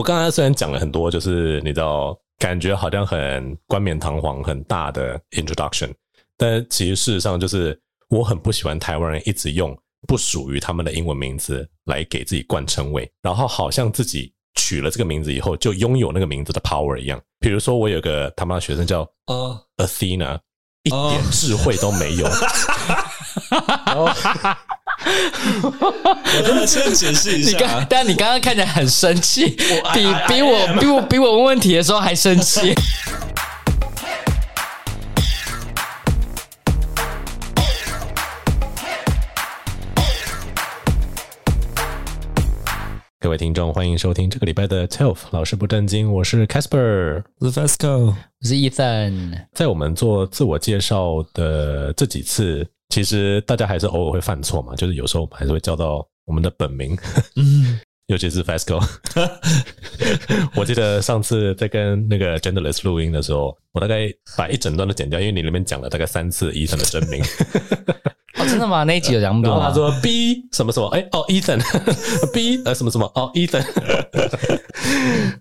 [0.00, 5.92] 我刚才虽然讲了很多，就是你知道，感觉好像很冠冕堂皇、很大的 introduction，
[6.38, 7.78] 但其实事实上就是
[8.08, 9.76] 我很不喜欢台湾人一直用
[10.08, 17.20] 不属于他们的英文名字来给自己冠称谓，然后好像自己取了这个名字以后就拥有那个名字的 power 一样。
[17.38, 20.38] 比如说，我有个他妈的学生叫呃 Athena，
[20.84, 22.26] 一点智慧都没有。
[23.84, 24.06] 然后
[25.62, 29.56] 我真的先解释一下，但你刚刚看起来很生气，
[29.94, 32.74] 比比我比我比我问问题的时候还生气。
[43.22, 49.46] 各位听众，欢迎收听这个礼拜的 TELF 老师不正经，我是 Casper，我是 Fasco，我是 Ethan。
[49.54, 52.66] 在我们做自我介绍的这几次。
[52.90, 56.96] 其实大家还是偶尔会犯错嘛，就是有时候我们还是会叫到我们的本名，
[57.36, 58.84] 嗯， 尤其是 Fasco。
[60.56, 67.22] 我记得上次在跟那个 Genderless 录音的时候，我大概把一整段都剪掉，因为你里面讲了大概三次 Ethan 的真名。
[68.38, 68.84] 哦，真的吗？
[68.84, 69.68] 那一集有讲过吗？
[69.68, 73.64] 他说 B 什么什么，哎哦，Ethan，B 呃什么什么，哦，Ethan。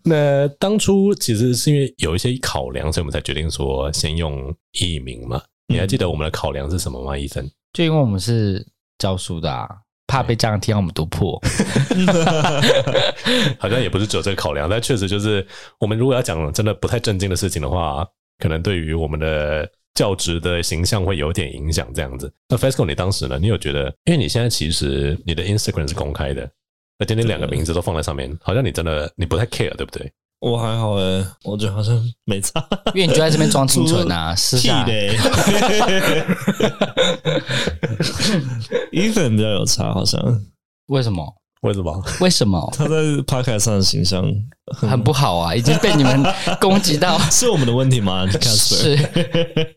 [0.04, 5.42] 那当初其实是因为有一些考量，所以我们才决定说先用艺名嘛。
[5.70, 7.48] 你还记得我们的考量是什么吗，医生？
[7.74, 8.66] 就因为我们是
[8.98, 9.70] 教书的，啊，
[10.08, 11.40] 怕被家长听到我们读破。
[13.60, 15.46] 好像也不是只有这个考量，但确实就是
[15.80, 18.04] 我们如果要讲真的不太正经的事情的话，
[18.40, 21.88] 可能对于我们的教职的形象会有点影响。
[21.94, 23.38] 这样子，那 FESCO 你当时呢？
[23.40, 23.94] 你有觉得？
[24.06, 26.50] 因为你现在其实你的 Instagram 是公开的，
[26.98, 30.12] 而且你两个名字都放在上面，好像你真的你不太 care，对不对？
[30.40, 34.86] 我还好诶，我觉得好像没差，因为你就在这边装清纯啊， 是啊。
[38.94, 40.20] Ethan 比较有差，好像。
[40.88, 41.36] 为什么？
[41.62, 42.04] 为什么？
[42.22, 42.74] 为什么？
[42.74, 42.96] 他在
[43.28, 44.24] Podcast 上的形象
[44.78, 46.24] 很，很不好啊，已经被你们
[46.62, 47.20] 攻击到。
[47.30, 48.26] 是我们的问题吗？
[48.40, 48.96] 是。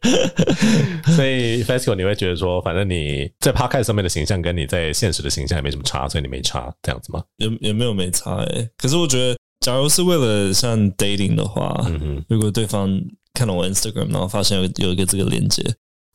[1.16, 7.20] 所以 Fasco 你会觉得说，反正你在 Podcast 上面的形象跟你在现实的形象也没什么差，所以你没差这样子吗？
[7.38, 9.36] 也也没有没差诶，可是我觉得。
[9.62, 12.90] 假如是为了像 dating 的话，嗯，如果对方
[13.32, 15.62] 看了我 Instagram，然后发现有有一个这个链接，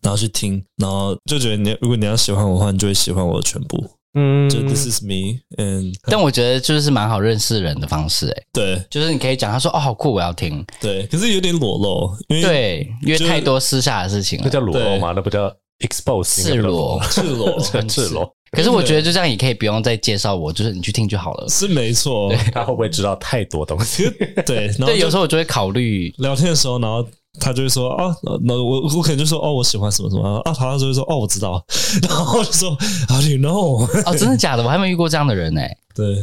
[0.02, 3.84] 然后去听，然后就觉得你如果你要喜欢我的话，你就会喜欢我的全部。
[4.20, 15.14] 嗯，就 This is me，and 但我觉得就是蛮好认识人的方式，哎，对，就是你可以讲，他说哦好酷，我要听，对，可是有点裸露，因为对，因为太多私下的事情了，那叫裸露吗？
[15.16, 15.48] 那不叫
[15.80, 18.34] expose，赤裸，赤裸， 赤裸。
[18.52, 21.48] 可是我觉得就这样也可以不用再介绍我，就是你去听就好了。
[21.50, 24.10] 是没错，他会不会知道太多东西？
[24.46, 27.06] 对，对，有时候我就会考虑聊天的时候，然后
[27.40, 31.64] 他就会说啊，那我我可能就说哦，我喜欢什么什么啊，他就会说哦，我知道，
[32.08, 32.70] 然后就说
[33.08, 33.86] How do you know？
[34.10, 34.64] 哦，真的假的？
[34.64, 35.62] 我还没遇过这样的人呢。
[35.94, 36.16] 对，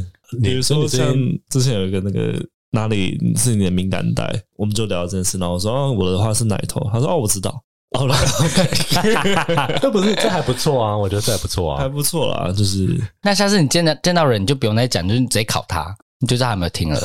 [0.42, 1.14] 比如说像
[1.50, 2.34] 之前有一个那个
[2.70, 7.62] 哪里是你的敏感带，我们就聊这件事，然后我说哦，我的话是奶头，他说哦，我知道。
[7.94, 8.16] 好了，
[9.80, 12.52] 这不是这还不错啊，我觉得这还不错啊，还不错啦。
[12.52, 17.00] 就是那下次你见到见到人，你就不用再讲，就是你直接考他，你就知道他有没有听了。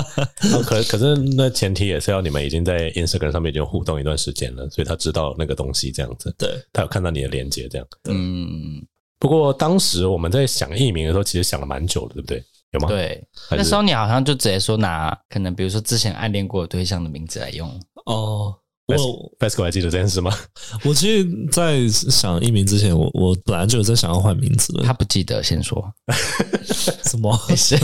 [0.66, 6.34] 可可是那前提也是要你们已经在 Instagram 上面已经互动一段时间了，所以他知道那个东西这样子。
[6.36, 7.86] 对，他有看到你的连接这样。
[8.10, 8.84] 嗯，
[9.18, 12.44] 不过当时我们在想艺名的时候，其实想了蛮久的，对不对？
[12.72, 12.88] 有吗？
[12.88, 17.68] 对，那时候你好像就直接说拿可能比如说之前暗恋过的对象的名字来用
[18.04, 18.54] 哦。
[18.88, 20.32] 我 Fasco 还记得这件事吗？
[20.84, 24.84] 我其实，在想艺名之前，我我本来就有在想要换名字的。
[24.84, 25.84] 他不记得，先说
[27.02, 27.36] 什么？
[27.56, 27.76] 是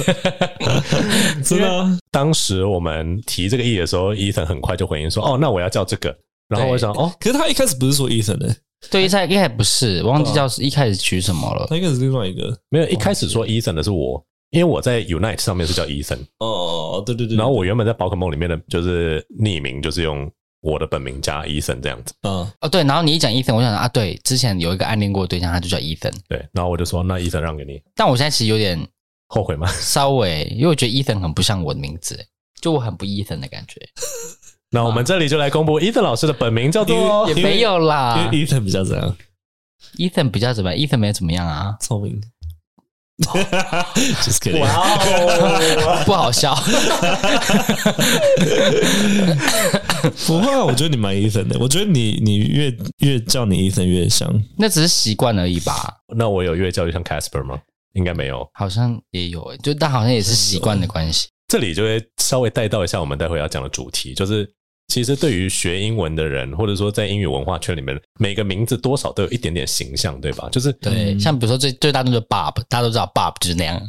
[1.43, 1.99] 真的。
[2.13, 6.17] 当时我们提这个意的时候，Ethan 很快就回应说：“哦，那我要叫这个。”
[6.49, 8.55] 然后我想：“哦，可是他一开始不是说 Ethan 的，
[8.89, 11.67] 对，一开一开始不是，忘记叫一开始取什么了。
[11.69, 16.19] 他应该是另外一个，没有一开始说 Ethan 的是我，因为我在 Unite 上面是叫 Ethan。
[16.39, 17.37] 哦，对对对。
[17.37, 20.31] 然后我原本在宝可梦里面的就是匿名，就是用。
[20.63, 28.79] 我的本名加 Ethan 这样子，嗯，哦对，然后你一讲 Ethan，我想啊，对，之前有一个暗恋过的对象，他就叫 Ethan，对，然后我就说那 Ethan 让给你，但我现在其实有点
[29.27, 29.67] 后悔吗？
[29.81, 32.25] 稍微，因为我觉得 Ethan 很不像我的名字，
[32.61, 33.81] 就我很不 Ethan 的感觉。
[34.71, 39.17] 那我们这里就来公布 Ethan 老师的本名叫做，也没有啦，因为 Ethan 比较怎样
[39.99, 42.23] ？Ethan 比较怎么样？Ethan 没有怎么样啊，聪明。
[44.61, 46.55] 哇哦，不好笑。
[50.27, 51.59] 不会啊，我觉得你蛮 Ethan 的。
[51.59, 55.99] 我觉得你你越越叫你 Ethan 越像，那只是习惯而已吧。
[56.17, 57.59] 那我有越叫越像 Casper 吗？
[57.95, 61.29] 应该没有，好像也有诶，就但好像也是习惯的关系。
[61.47, 64.51] 这里就会稍微带到一下我们待会要讲的主题，就是。
[64.93, 70.51] 其实对于学英文的人，或者说在英语文化圈里面，每个名字多少都有一点点形象，对吧？
[70.53, 73.81] 就是对，像比如说最最大众的 Bob，大家都知道 Bob 就是那样，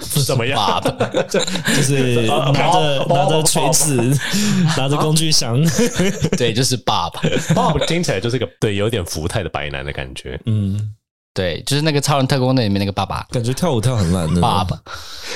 [0.00, 1.28] 什么样？Bob
[1.76, 4.18] 就是拿着拿着锤子，
[4.78, 5.62] 拿着工具箱，
[6.38, 7.12] 对，就是 Bob。
[7.54, 10.94] Bob 听起来就是个对有点福泰的白男的感觉，嗯。
[11.34, 14.40] 对，就是那个超人特工那里面那个爸爸，感觉跳舞跳很烂的。
[14.40, 14.80] 爸爸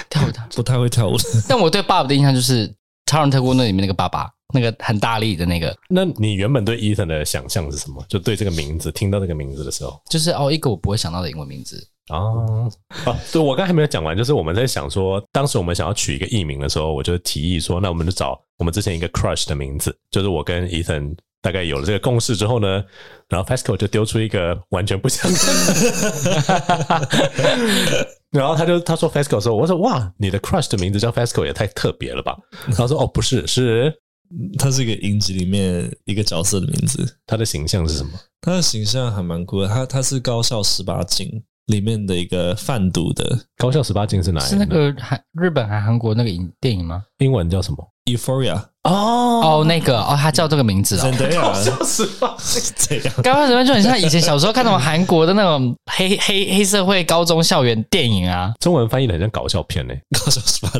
[0.08, 1.16] 跳舞跳不太会跳舞。
[1.46, 2.74] 但我对爸爸的印象就是
[3.04, 5.76] 超人特工那里面那个爸爸，那个很大力的那个。
[5.88, 8.02] 那你原本对 Ethan 的想象是什么？
[8.08, 12.70] 就对这个名字，听到这个名字的时候，就是哦，一个我不会想到的英文名字哦。
[13.04, 21.14] 啊，对，我刚才还没有讲完，就是我们在想说，当时我们想要取一个艺名的时候，我就提议说，那我们就找我们之前一个 crush 的名字，就是我跟 Ethan。
[21.44, 22.82] 大概有了这个共识之后呢，
[23.28, 25.44] 然后 Fasco 就丢出一个完全不相干
[26.40, 32.34] 的， 然后他就他说 Fasco 说，我说哇，你的 crush 的名字叫 Fasco 也太特别了吧？
[32.74, 33.94] 他说哦，不是，是
[34.58, 37.18] 他是一个影集里面一个角色的名字。
[37.26, 38.10] 他的形象是什么？
[38.40, 43.38] 他的形象还蛮酷的，他他是高校十八禁里面的一个贩毒的。
[43.56, 44.48] 高校十八禁是哪一？
[44.48, 47.04] 是那个韩日本还韩国那个影电影吗？
[47.18, 48.62] 英文叫什么？Euphoria。
[48.84, 49.40] 哦。
[49.42, 51.10] 哦，那个哦，他叫这个名字啊，
[51.40, 52.36] 搞笑是吧？
[52.76, 60.72] 这样，刚刚什么就很像以前小时候看那种韩国的那种黑 黑黑社会高中校园电影啊，中文翻译的很像搞笑片呢，搞笑是吧？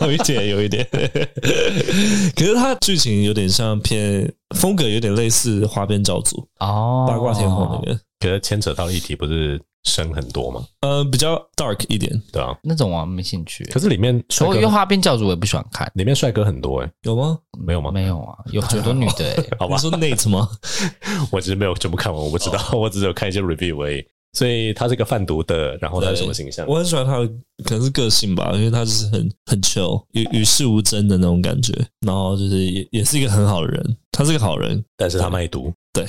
[0.00, 0.84] 有一点，有一点，
[2.34, 6.36] 可是它剧情有点像偏风格，有点类似《花边教主》
[6.66, 9.60] 哦，八卦天后那个，可是牵扯到议题不是。
[9.84, 10.62] 深很多吗？
[10.82, 13.64] 呃，比较 dark 一点，对啊，那种我没兴趣。
[13.72, 17.38] 可是里面，所以花边教主我也不喜欢看，里面帅哥很多哎，有吗？
[17.58, 17.90] 没有吗？
[17.90, 19.76] 没有啊，有很多 女的哎， 好吧？
[19.76, 20.46] 你说 Nate 吗？
[21.32, 24.04] 我其实没有全部看完，我不知道，我只有看一些 review 而已。
[24.34, 26.66] 所以他是个贩毒的，然后他是什么形象？
[26.68, 27.26] 我很喜欢他的，
[27.64, 31.72] 可能是个性吧，因为他就是很很 chill，与与世无争的那种感觉。
[32.06, 35.72] 然后就是也也是一个很好的人，他是个好人，但是他卖毒。
[35.94, 36.06] 对，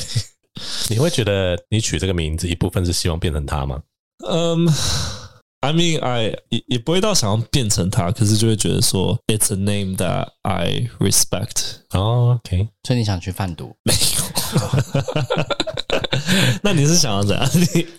[0.89, 3.81] 你会觉得你取这个名字一部分是希望变成他吗？
[4.27, 11.77] 嗯、um,，I mean I 也也不会到想要变成他，可是就会觉得说，It's a name that I respect。
[11.91, 13.75] 哦，OK，所以你想去贩毒？
[13.83, 13.99] 没有。
[16.61, 17.49] 那你是想要怎样？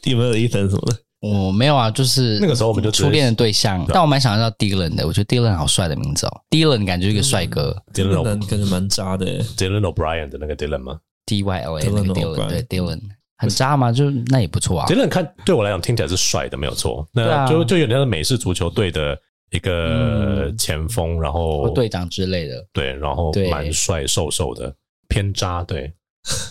[0.04, 0.98] 你有没有 Ethan 什么的？
[1.20, 9.26] 我没有啊，就是那个时候我们就初恋的对象，但我蛮想要叫 Dylan 的，我觉得 Dylan 好帅的名字哦，Dylan 感觉一个帅哥，Dylan 感觉蛮渣的
[9.56, 13.00] ，Dylan O'Brien 的那个 Dylan 吗？D Y L A 那个 Dylan，对 Dylan。
[13.38, 13.90] 很渣吗？
[13.90, 14.86] 就那也不错啊。
[14.86, 17.04] Dylan 看对我来讲听起来是帅的，没有错。
[17.12, 19.18] 那就就有点像美式足球队的
[19.50, 22.64] 一个前锋，然后队长之类的。
[22.72, 24.72] 对，然后蛮帅，瘦瘦的，
[25.08, 25.92] 偏渣，对，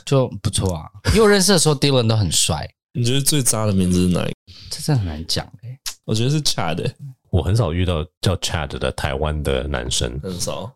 [0.06, 0.90] 就不错啊。
[1.12, 2.70] 因为我认识的时候，Dylan 都很帅。
[2.94, 4.34] 你觉得最渣的名字是哪一个？
[4.70, 5.80] 这真的很难讲哎。
[6.04, 6.94] 我觉得是 Chad。
[7.30, 10.70] 我很少遇到叫 Chad 的台湾的男生，很少。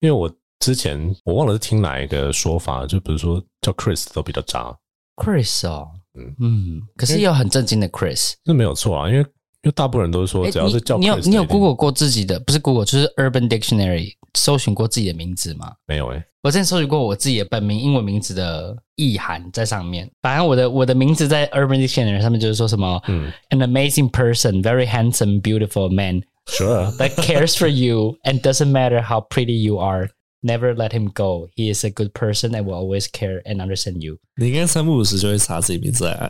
[0.00, 4.76] 因为我之前我忘了是听哪一个说法，就比如说叫 Chris 都比较渣。
[5.16, 5.88] Chris 哦，
[6.18, 15.72] 嗯嗯，可是也有很正经的 Chris，这没有错啊，因为因为大部分人都是说，只要是叫 Chris，你有你有 Google 过自己的，不是 Google 就是 Urban Dictionary 搜寻过自己的名字吗？
[15.86, 28.40] 没有诶、欸，我之前搜寻过我自己的本名英文名字的意涵在上面，反正我的我的名字在 Urban Dictionary 上面就是说什么，嗯，An amazing person, very handsome, beautiful man, sure that cares for you and
[28.40, 30.08] doesn't matter how pretty you are.
[30.45, 31.47] Never let him go.
[31.55, 34.17] He is a good person and will always care and understand you.
[34.35, 36.29] 你应该三不五时就会查自己名字来，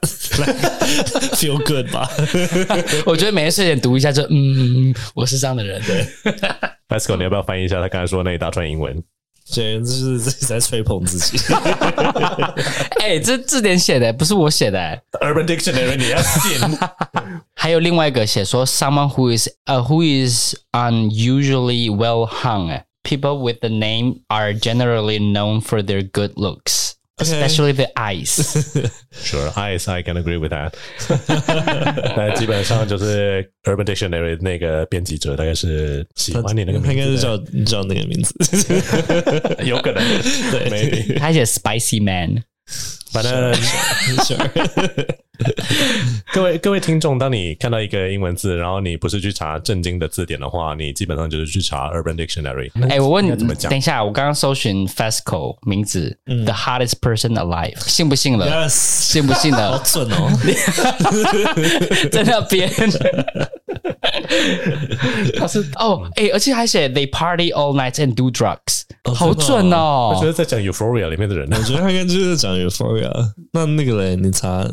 [1.34, 2.08] feel good 吧？
[3.08, 5.82] 我觉得每天睡前读一下就，就嗯，我是这样的人。
[5.82, 6.06] 对，
[6.88, 9.04] Pascal，你要不要翻译一下他刚才说的那一大串英文？
[9.46, 11.38] 简直是自己在吹捧自己。
[13.00, 15.02] 哎、欸，这字典写的不是我写的、欸。
[15.22, 16.78] Urban Dictionary，你要信。
[17.56, 22.84] 还有另外一个写说，someone who is 呃、uh, who is unusually well hung。
[23.08, 28.32] People with the name are generally known for their good looks, especially the eyes.
[29.12, 30.74] Sure, eyes, I can agree with that.
[32.16, 38.34] 那基本上就是 Urban Dictionary 那个编辑者大概是喜欢你那个名字，他应该是叫叫那个名字，
[39.66, 40.02] 有可能
[40.52, 42.44] 对，maybe 他写 Spicy Man。
[43.11, 43.55] 反正，
[46.33, 52.71] 各位各位听众，当你看到一个英文字，然后你不是去查正经的字典的话，你基本上就是去查 Urban Dictionary。
[52.89, 53.71] 哎、欸，我问你怎么讲？
[53.71, 59.79] 等一下，我刚刚搜寻 Fasco 名字、嗯、，The hottest person alive，信不信了？Yes，信不信了？
[59.79, 60.29] 好准哦，
[62.11, 62.69] 在那边。
[65.39, 70.13] 他是哦，哎、欸，而且还写 They party all night and do drugs，、哦、好准哦。
[70.15, 72.98] 我觉得在讲 Euphoria 里面的人，我觉得他应该就是在讲 Euphoria。
[73.53, 74.65] 那那个人，你查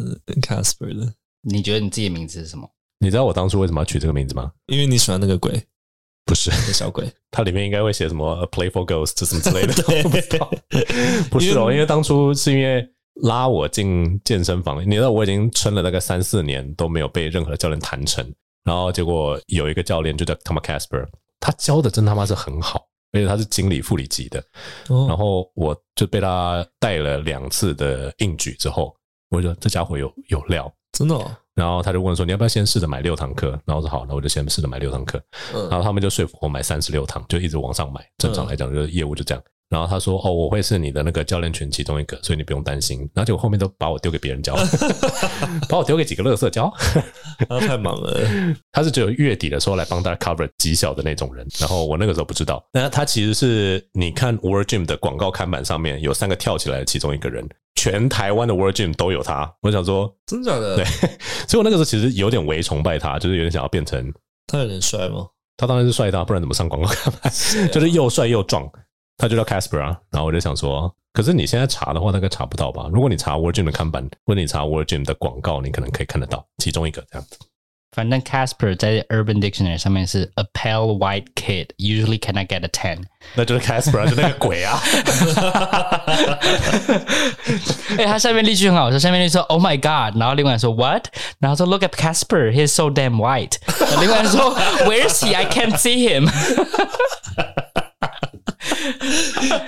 [0.41, 1.13] Casper 的？
[1.41, 2.69] 你觉得你自己的名字是什么？
[2.99, 4.51] 你知道我当初为什么要取这个名字吗？
[4.67, 5.61] 因为你喜欢那个鬼。
[6.27, 9.73] 不是小鬼， 它里面应该会写什么 “a playful ghost” 什么之类的，
[10.09, 10.51] 不知道。
[11.29, 12.83] 不是哦，因为当初是因为
[13.21, 18.27] 拉我进健身房，你知道我已经撑了大概三四年都没有被任何教练谈成，
[18.63, 21.05] 然后结果有一个教练就叫 Thomas Casper，
[21.39, 24.43] 他教的真他妈是很好，而且他是经理副理级的，
[25.07, 28.95] 然后我就被他带了两次的硬举之后，
[29.29, 31.31] 我就觉得这家伙有有料，真的哦。
[31.53, 35.23] 然后他就问说：“你要不要先试着买六堂课？”然后我说：“好，那我就先试着买六堂课。”
[35.69, 38.05] 然后他们就说服我买三十六堂，就一直往上买。
[38.17, 39.41] 正常来讲，就是业务就这样。
[39.69, 44.55] 然后他说：“哦，我会是你的那个教练群其中一个，所以你不用担心。”然后结果后面都把我丢给别人教，
[45.67, 46.71] 把我丢给几个乐色教。
[47.49, 48.19] 他 太忙了，
[48.71, 51.45] 他是只有月底的时候来帮大家 cover 绩效的那种人。
[51.59, 57.47] 然后我那个时候不知道，那他其实是你看 World Gym 的广告看板上面有三个跳起来的其中一个人。
[57.75, 60.77] 全台湾的 World Gym 都有他，我想说，真的假的？
[60.77, 60.85] 对，
[61.45, 64.13] 所以我那个时候其实有点微崇拜他，就是有点想要变成
[64.47, 64.59] 他。
[64.59, 65.27] 有点帅吗？
[65.57, 67.31] 他当然是帅的，不然怎么上广告看板？
[67.71, 68.65] 就是又帅又壮，
[69.17, 69.97] 他就叫 Casper 啊。
[70.11, 72.89] 然后我就想说，可是你现在查的话，大概查不到吧？
[72.91, 77.37] 如果你查 Virgin 的看板，或者你查 Virgin 的广告，你可能可以看得到其中一个这样子。
[77.95, 83.01] 反正 Casper 在 Urban Dictionary 上面是 a pale white kid usually cannot get a ten，
[83.35, 84.77] 那就是 Casper 就那个鬼啊！
[87.97, 91.05] 哎，他下面例句很好，说下面例句说 Oh my God，然后另外人说 What，
[91.39, 93.55] 然后说 Look at Casper，he's so damn white。
[94.01, 94.53] 另外人说
[94.83, 96.29] Where is he？I can't see him。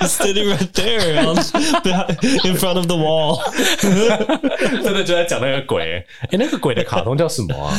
[0.08, 1.22] Standing right there
[2.46, 3.40] in front of the wall，
[4.84, 6.06] 真的就在讲那个鬼。
[6.22, 7.74] 哎，那个鬼的卡通叫什么啊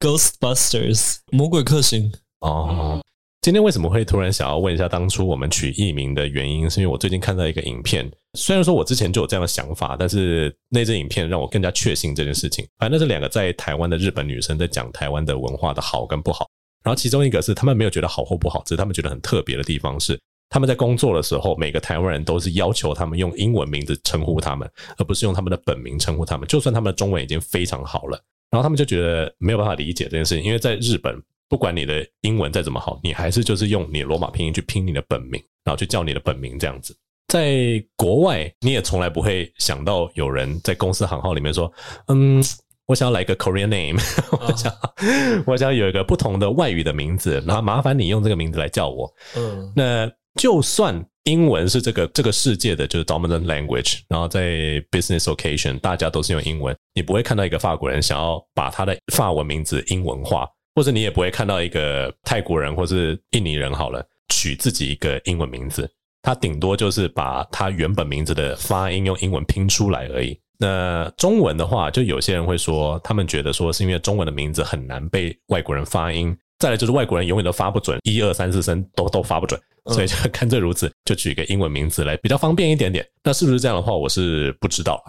[0.00, 2.12] ？Ghostbusters，魔鬼克星。
[2.40, 3.00] 哦，
[3.42, 6.68] 今天为什么会突然想要问一下当初我们取艺名的原因？
[6.68, 12.66] 是因为我最近看到一个影片，虽然说我之前就有这样的想法，但是那支影片让我更加确信这件事情。
[12.78, 16.48] 反正那是两个在台湾的日本女生在讲台湾的文化的好跟不好，
[16.84, 20.18] 然后其中一个是他们没有觉得好或不好，只是他们觉得很特别的地方是。
[20.50, 26.48] 他们在工作的时候，每个台湾人都是要求他们用英文名字称呼他们，而不是用他们的本名称呼他们。
[26.48, 28.18] 就算他们的中文已经非常好了，
[28.50, 31.14] 然后他们就觉得没有办法理解这件事情，因为在日本，
[31.50, 35.32] 不管你的英文再怎么好，你还是就是用你罗马拼音去拼你的本名，
[35.64, 36.96] 然后去叫你的本名这样子。
[37.28, 41.70] 在国外，你也从来不会想到有人在公司行号里面说
[42.08, 42.42] ：“嗯，
[42.86, 44.00] 我想要来一个 Korean name，
[44.32, 44.72] 我想
[45.46, 50.10] 我想有一个不同的外语的名字，然后麻烦你用这个名字来叫我。”嗯，那。
[50.38, 65.90] 就算英文是这个这个世界的就是 dominant language，然后在 business occasion 大家都是用英文，你不会看到一个法国人想要把他的法文名字英文化，或者你也不会看到一个泰国人或是印尼人好了取自己一个英文名字，
[66.22, 70.38] 他顶多就是把他原本名字的发音用英文拼出来而已。
[70.60, 76.36] 那中文的话，就有些人会说，他们觉得说是因为中文的名字很难被外国人发音。
[76.58, 83.06] 再来就是外国人永远都发不准，一二三四声都都发不准，所以就 干脆如此，就取一个英文名字来比较方便一点点。
[83.22, 85.02] 那是不是这样的话，我是不知道。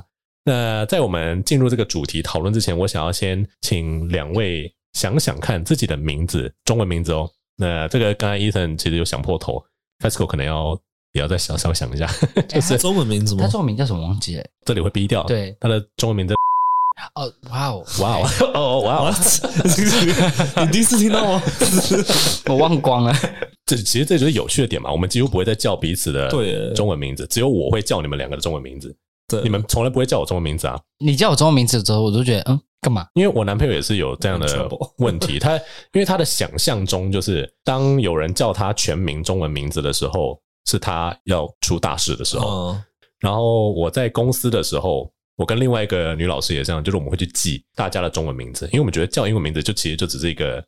[0.45, 7.29] 那在我们进入这个主题讨论之前，我想要先请两位想想看自己的名字，中文名字哦。
[7.57, 9.63] 那这个刚才 Ethan 其实有想破头
[9.99, 10.79] ，Fasco 可能要
[11.13, 12.07] 也要再想想想一下，
[12.47, 13.41] 就是中文名字吗？
[13.43, 14.01] 他中文名叫什么？
[14.01, 15.23] 忘记了，这里会逼掉。
[15.23, 16.33] 对，他的中文名字。
[17.15, 19.13] 哦，哇哦，哇哦， 哦，哇哦！
[20.65, 21.41] 你第一次听到吗？
[22.47, 23.13] 我忘光了。
[23.65, 24.91] 这其实这就是有趣的点嘛。
[24.91, 26.29] 我们几乎不会再叫彼此的
[26.73, 28.95] 中文名字，只有我会叫你们两个的中文名字。
[29.27, 30.79] 对，你们从来不会叫我中文名字啊。
[30.99, 33.05] 你叫我中文名字之后，我就觉得嗯，干嘛？
[33.13, 35.37] 因为我男朋友也是有这样的问题。
[35.37, 35.61] 他因
[35.99, 42.75] 为他的想象中，就是当有人叫他全名中文名字的时候，是他要出大事的时候。
[43.19, 45.11] 然后我在公司的时候。
[45.39, 50.61] 我跟另外一个女老师也这样，就是我们会去记大家的中文名字，因为我们觉得叫英文名字就其实就只是一个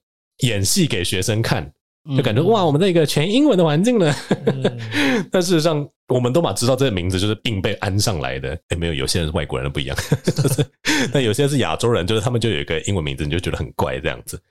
[0.43, 1.69] 演戏给学生看，
[2.15, 4.15] 就感觉哇，我们在一个全英文的环境呢。
[4.45, 4.79] 嗯、
[5.29, 8.57] 但事实上，我们都嘛知道这个名字就是硬被安上来的。
[8.69, 10.65] 诶没有，有些人是外国人的不一样，就是，
[11.11, 14.41] 但有些是亚洲人，就是他们就有一个英文名字，你就觉得很怪这样子，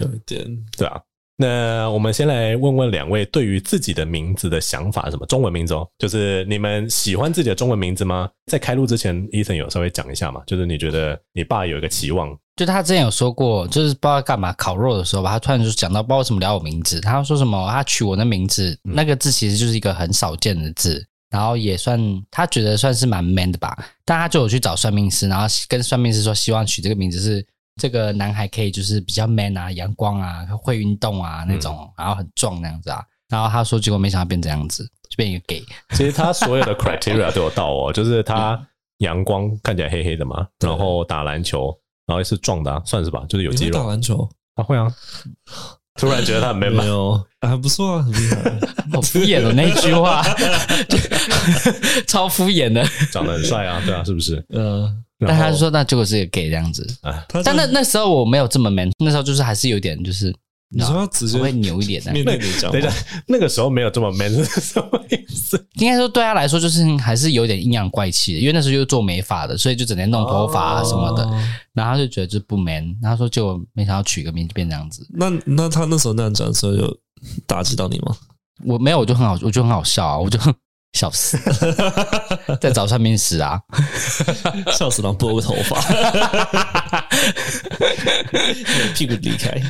[0.00, 0.98] 有点对啊。
[1.38, 5.86] 那我们先来问问两位对于自己的名字的想法，什么中文名字哦？
[5.98, 8.30] 就是你们喜欢自己的中文名字吗？
[8.50, 22.00] 在开录之前，Ethan 有稍微讲一下嘛，就是你觉得你爸有一个期望，就他之前有说过，就是不知道干嘛烤肉的时候吧，他突然就讲到不知道为什么聊我名字，他说什么他取我的名字，那个字其实就是一个很少见的字，然后也算
[22.30, 23.76] 他觉得算是蛮 man 的吧，
[24.06, 27.46] 但他就有去找算命师，然后跟算命师说希望取这个名字是。
[27.80, 33.02] 这个男孩可以就是比较 man 啊，阳光啊，会运动啊那种，嗯、然后很壮那样子啊。
[33.28, 35.62] 然后他说，结果没想到变这样子，就变一个 gay。
[35.90, 38.58] 其实他所有的 criteria 都有到哦，就是他
[38.98, 43.78] 阳光看起来黑黑的嘛，然后打篮球，然后也是壮的，啊，算是吧，就是有肌肉。
[43.78, 44.28] 打篮球？
[44.54, 44.90] 他会啊。
[45.98, 48.60] 突然觉得他很 man 没有，还不错啊，很厉害。
[48.92, 50.22] 好敷衍的那一句话，
[52.06, 52.82] 超敷衍的。
[53.10, 54.44] 长得很帅啊，对啊，是不是？
[54.50, 55.02] 嗯。
[55.20, 56.86] 但他说，那结果是个 gay 这样子。
[57.44, 60.34] 但那那时候我没有这么 man，那时候就是还是有点就是。
[60.68, 62.72] 你说他直接会扭一点的，面对你讲。
[62.72, 62.92] 等一下，
[63.28, 65.64] 那个时候没有这么 man 是什么意思？
[65.74, 71.22] 应该说对他来说，就是还是有点阴阳怪气的，因为那时候就是做美发的，所以就整天弄头发啊什么的。
[71.72, 75.06] 然后他就觉得这不 man，然后说就没想到取个名就变这样子。
[75.10, 76.98] 那那他那时候那样讲的时候，有
[77.46, 78.16] 打击到你吗？
[78.64, 80.36] 我没有，我就很好，我就很好笑啊，我就。
[80.92, 81.38] 笑死，
[82.60, 83.60] 在找上面死啊！
[84.72, 85.78] 笑死，然后拨个头发，
[88.94, 89.60] 屁股离开。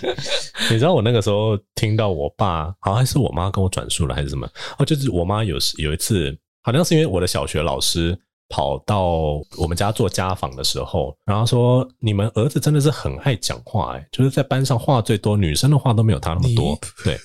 [0.70, 4.48] 你知道我那个时候听到我爸，好像是我妈跟我转述了，还是什么？
[4.78, 8.16] 哦，就是我妈有有一次，好像是因为我的小学老师
[8.48, 17.18] 跑到我们家做家访的时候，然后说：“你们儿子真的是很爱讲话，哎，就是在班上话最多，女生的话都没有他那么多。”对。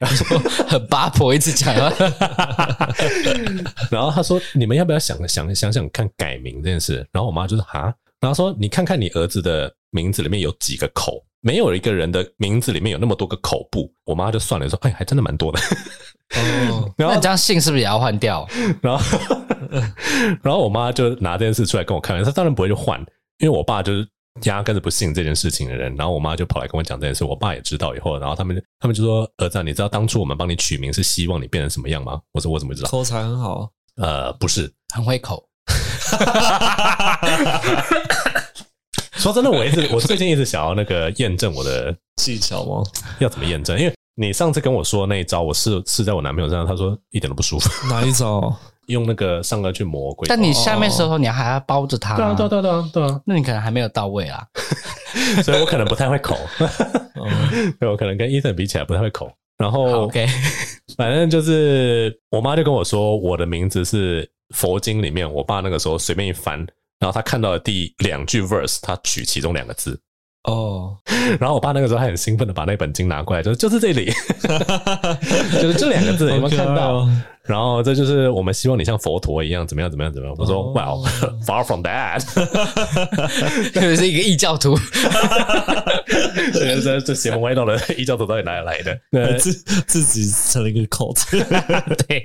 [0.00, 1.92] 然后很八婆一直讲啊，
[3.92, 15.60] 然后他说：“你们要不要想想想想看改名这件事？”然后我妈就说：“哈。”然后说：“你看看你儿子的名字里面有几个口，没有一个人的名字里面有那么多个口部。”我妈就算了，说：“哎，还真的蛮多的。”
[16.70, 18.48] 哦， 然后你这样姓是不是也要换掉？
[18.80, 19.04] 然后，
[20.42, 22.98] 然后我妈就拿这件事出来跟我看，她当然不会去换，
[23.38, 24.08] 因为我爸就是。
[24.44, 35.48] 压根子不信这件事情的人，然后我妈就跑来跟我讲这件事，我爸也知道以后，然后他们他们就说：“儿子，你知道当初我们帮你取名是希望你变成什么样吗？”我说：“我怎么知道？”口才很好，呃，不是很会口。
[39.12, 42.82] 说真的，我一直我最近一直想要那个验证我的技巧吗？
[43.18, 43.78] 要怎么验证？
[43.78, 47.70] 因为你上次跟我说那一招，我试试在我男朋友身上，他说一点都不舒服。
[47.88, 48.56] 哪一招？
[48.90, 54.44] 用那个上颚去磨龟，但你下面时候你还要包着它，对啊，对啊，对啊，对啊，对啊，那你可能还没有到位啊，
[55.42, 56.36] 所以我可能不太会口，
[57.78, 59.30] 对，我可能跟 Ethan 比起来不太会口。
[59.56, 60.26] 然后，OK，
[60.96, 66.58] 反正就是我妈就跟我说，我的名字是佛经里面，我爸那个时候随便一翻，
[66.98, 70.00] 然后他看到的第两句 verse，他取其中两个字。
[70.44, 70.96] 哦，
[71.38, 74.10] 然后我爸那个时候还很兴奋的把那本经拿过来，就是就是这里，
[75.60, 77.06] 就是这两个字，有没有看到？
[77.44, 80.36] 然后这就是我们希望你像佛陀一样，怎么样怎么样怎么样？
[80.38, 82.22] 我说、oh.，Well，far from that，
[83.72, 84.78] 特别是一个异教徒，
[86.52, 88.98] 这这这邪门歪道的异教徒到底哪里来的？
[89.38, 91.20] 自自己成了一个 cult，
[92.06, 92.24] 对，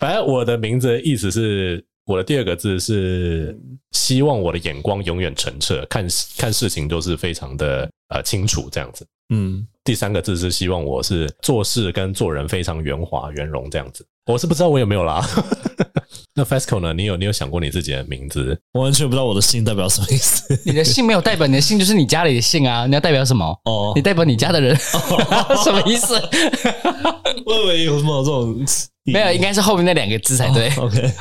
[0.00, 1.84] 反正我的名字的意思是。
[2.08, 3.54] 我的第二个字是
[3.90, 9.06] 希望我的眼光永远澄澈，看看事情都是非常的呃清楚这样子。
[9.28, 14.06] 嗯，第三个字是希望我是做事跟做人非常圆滑圆融这样子。
[14.26, 15.26] 我是不知道我有没有啦。
[16.36, 16.92] 那 FESCO 呢？
[16.92, 18.60] 你有你有想过你自己的名字？
[18.74, 20.60] 我完全不知道我的姓代表什么意思。
[20.66, 22.86] 你的姓没有代表你的姓，就是你家里的姓啊。
[22.86, 23.46] 你要代表什么？
[23.64, 24.76] 哦，你代表你家的人，
[25.64, 26.20] 什么意思？
[27.46, 28.62] 我以为有什么这种。
[29.04, 30.68] 没有，应该是后面那两个字才对。
[30.74, 31.12] Oh, OK，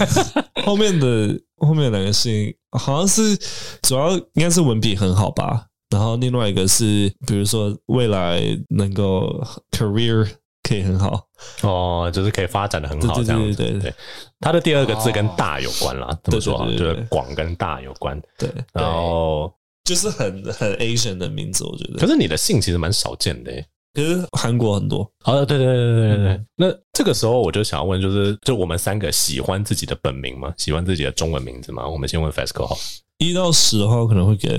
[0.64, 3.36] 后面的后面两个姓好像是
[3.82, 5.66] 主要应该是文笔很好吧。
[5.90, 10.28] 然后另外一个是，比如说未来能够 career
[10.62, 11.26] 可以很好
[11.62, 13.56] 哦，就是可以发展的很好这样子。
[13.56, 13.94] 对对对，
[14.40, 16.70] 他的第二个字跟大有关啦，怎么说？
[16.76, 18.20] 就是广跟大有关。
[18.36, 19.52] 对，然后
[19.84, 21.98] 就是很很 Asian 的名字，我觉得。
[21.98, 23.52] 可是你的姓其实蛮少见的。
[23.94, 26.44] 其实韩国很多，好的，对对对对对对。
[26.54, 30.54] 那这个时候我就想要问，就是就我们三个喜欢自己的本名吗？
[30.56, 31.88] 喜欢自己的中文名字吗？
[31.88, 32.76] 我们先问 Fasco 好，
[33.16, 34.56] 一到十的话，可能会给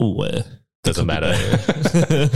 [0.00, 0.44] 五诶
[0.82, 1.34] ，Doesn't matter。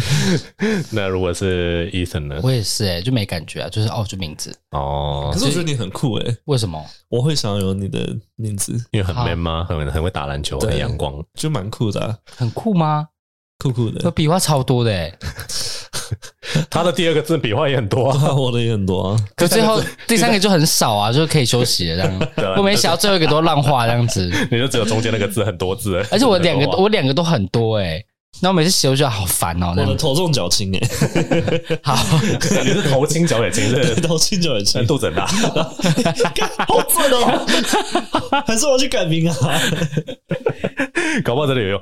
[0.93, 2.41] 那如果是 Ethan 呢？
[2.43, 5.31] 我也是诶，就没感觉啊，就是哦，就名字哦。
[5.33, 6.85] 可是我觉得你很酷诶，为什么？
[7.09, 9.65] 我会想要有你的名字，因为很 man 吗？
[9.69, 12.17] 很很会打篮球，很阳光，就蛮酷的啊。
[12.37, 13.09] 很酷吗？
[13.59, 15.19] 酷酷的，笔画超多的诶。
[16.71, 19.17] 他的第二个字笔画也很多啊， 我的也很多啊。
[19.37, 21.97] 可最后第三个就很少啊，就可以休息了
[22.37, 22.55] 这样。
[22.57, 26.05] 我没想到最后一个都乱画这样子， 你就只有中间那个字很多字。
[26.11, 28.03] 而且我两个我两个都很多哎，
[28.41, 29.75] 那我每次写我觉得好烦哦。
[29.77, 30.81] 我的头重脚轻哎，
[31.83, 31.97] 好，
[32.65, 35.27] 你是头轻脚也轻，是头轻脚也轻，肚子很大，
[36.67, 37.47] 好准哦。
[38.47, 39.37] 还是我去改名啊？
[41.25, 41.81] 搞不好真的有用。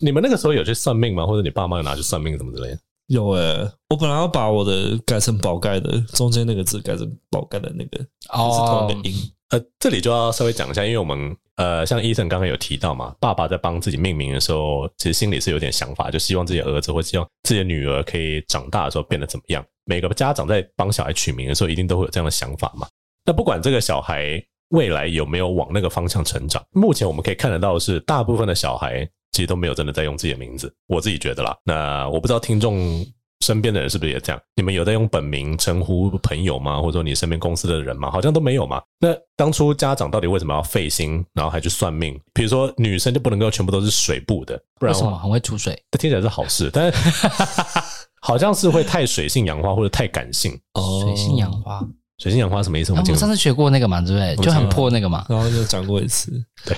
[0.00, 1.24] 你们那个时候有去算命吗？
[1.24, 2.78] 或者你爸妈有拿去算命什么之类的？
[3.08, 9.14] 有诶、欸，我本来要把我的改成宝盖的，中间那个字改成宝盖的那个，哦，是同一个音。
[9.50, 19.64] 呃，这里就要稍微讲一下，因为我们呃，像 Ethan 刚刚有提到嘛，爸爸在帮自己命名的时候，其实心里是有点想法，就希望自己的儿子或希望自己的女儿可以长大的时候变得怎么样。
[19.84, 22.88] 每个家长在帮小孩取名的时候，一定都会有这样的想法嘛。
[23.26, 29.06] 那不管这个小孩未来有没有往那个方向成长，目前我们可以看得到的是，大部分的小孩。
[29.34, 30.72] 其实都没有真的在用自己的名字。
[30.86, 33.04] 我自己觉得啦，那我不知道听众
[33.40, 34.40] 身边的人是不是也这样？
[34.54, 36.80] 你们有在用本名称呼朋友吗？
[36.80, 38.10] 或者说你身边公司的人吗？
[38.10, 38.80] 好像都没有嘛。
[39.00, 42.18] 那当初家长到底为什么要费心，然后还去算命？
[42.32, 45.76] 比如说女生就不能够全部都是水部的，不然为什么很会出水？
[45.90, 47.28] 这听起来是好事，但是
[48.22, 50.58] 好像是会太水性杨花或者太感性。
[50.74, 51.86] 哦，水性杨花。
[52.18, 52.92] 水性杨花什么意思？
[52.92, 54.36] 我们上次学过那个嘛，对不对？
[54.36, 56.32] 就很破那个嘛，然后就讲过一次。
[56.64, 56.76] 对，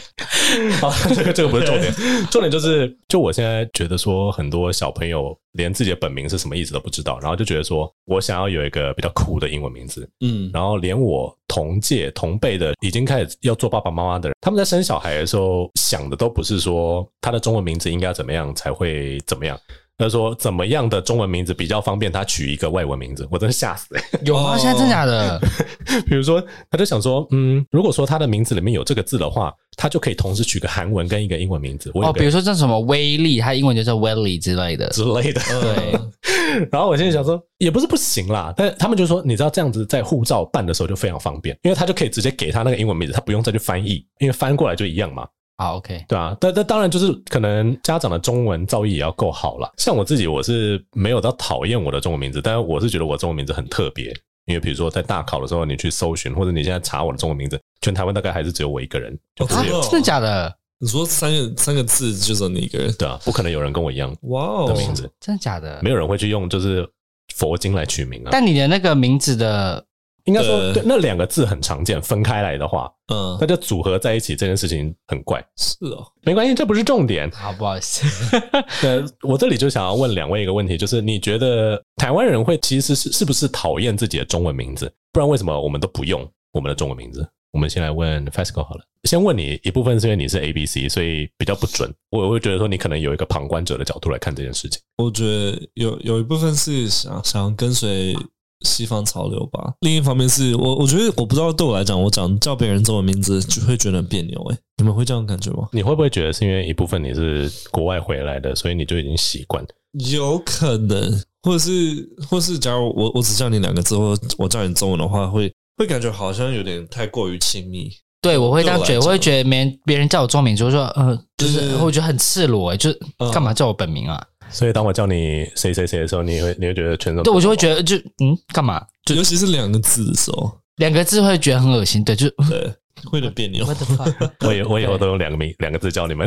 [0.81, 1.94] 好，这个这个不是重点，
[2.31, 19.57] 重点就是，就我现在觉得说，很多小朋友连自己的本名是什么意思都不知道，然后就觉得说我想要有一个比较酷的英文名字，嗯，然后连我同届同辈的已经开始要做爸爸妈妈的人，他们在生小孩的时候想的都不是说他的中文名字应该怎么样才会怎么样。
[19.98, 24.00] 他说：“怎么样的中文名字比较方便他取一个外文名字？”我真的吓死了！
[24.24, 24.59] 有吗？
[24.59, 25.40] 现在真假的？
[26.06, 31.90] 比如说，他就想说，嗯，如果说他的名字里面有这个字的话，他就可以同时取个韩文跟一个英文名字。
[31.94, 35.40] 哦，比如说像什么威力，他英文就叫 Welly 之类的之类的。
[35.62, 35.98] 对。
[36.70, 45.26] 然后我现在想说，也不是不行啦，但他们就说，你知道这样子在护照办的时候就非常方便，因为他就可以直接给他那个英文名字，他不用再去翻译，因为翻过来就一样嘛。
[45.59, 49.73] 好，OK，对啊，但但当然就是可能家长的中文造诣也要够好了。
[49.79, 54.14] 像我自己，我是没有到讨厌我的中文名字，但是我是觉得我中文名字很特别。
[54.45, 59.19] 因为比如说在大考的时候，你去搜寻，或者你现在查我的中文名字，全台湾大概还是只有我一个人。
[59.35, 60.55] 就啊，真的假的？
[60.79, 62.92] 你说三个三个字就只有你一个人？
[62.99, 65.11] 对啊，不可能有人跟我一样哇哦的名字。
[65.19, 65.81] 真的假的？
[65.83, 66.87] 没有人会去用就是
[67.35, 68.29] 佛经来取名啊。
[68.31, 69.83] 但你的那个名字的。
[70.26, 75.40] 应该说，对，那两个字很常见，分开来的话，嗯，那就组合在一起这件事情很怪。
[75.56, 77.30] 是哦，没关系，这不是重点。
[77.30, 78.04] 好，不好意思。
[78.82, 84.92] 对，我这里就想要问两位一个问题，就是你觉得台湾人会其实是是不是讨厌自己的中文名字？
[85.12, 87.26] 不然为什么我们都不用我们的中文名字？
[87.52, 88.80] 我们先来问 Fesco 好了。
[89.04, 91.90] 先问你一部分是因为你是 ABC，所以比较不准。
[92.10, 94.82] 我会觉得说你可能有一个旁观者的角度来看这件事情。
[94.98, 98.16] 我觉得有有一部分是想想要跟随。
[98.62, 99.75] 西方潮流吧。
[99.81, 104.40] 另一方面是我，我觉得我不知道，对我来讲，我讲叫别人中文名字就会觉得很别扭。
[104.51, 105.69] 哎，你们会这样感觉吗？
[105.73, 109.64] 你会不会觉得是因为一部分你是国外回来的，所以你就已经习惯？
[110.11, 111.11] 有可能，
[111.42, 117.90] 或者是，或是，假如我我只叫你两个字，或我叫你中文的话，会会感觉好像有点太过于亲密。
[118.21, 122.90] 对，我会这样觉得，我会觉得别人别人叫我中文名，就是说，呃，就是我觉得很赤裸，哎，就
[123.33, 124.21] 干嘛叫我本名啊？
[124.50, 128.85] 所以当我叫你谁谁谁的时候，你会你会觉得全都对，我就会觉得就嗯干嘛？
[129.04, 132.02] 就尤其是两个字的时候，两个字会觉得很恶心。
[132.04, 132.72] 对，就对，
[133.04, 133.66] 会有点别扭。
[134.40, 136.26] 我以我以后都用两个名两个字叫你们，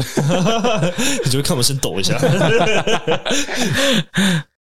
[1.24, 2.18] 你就会看我先抖一下。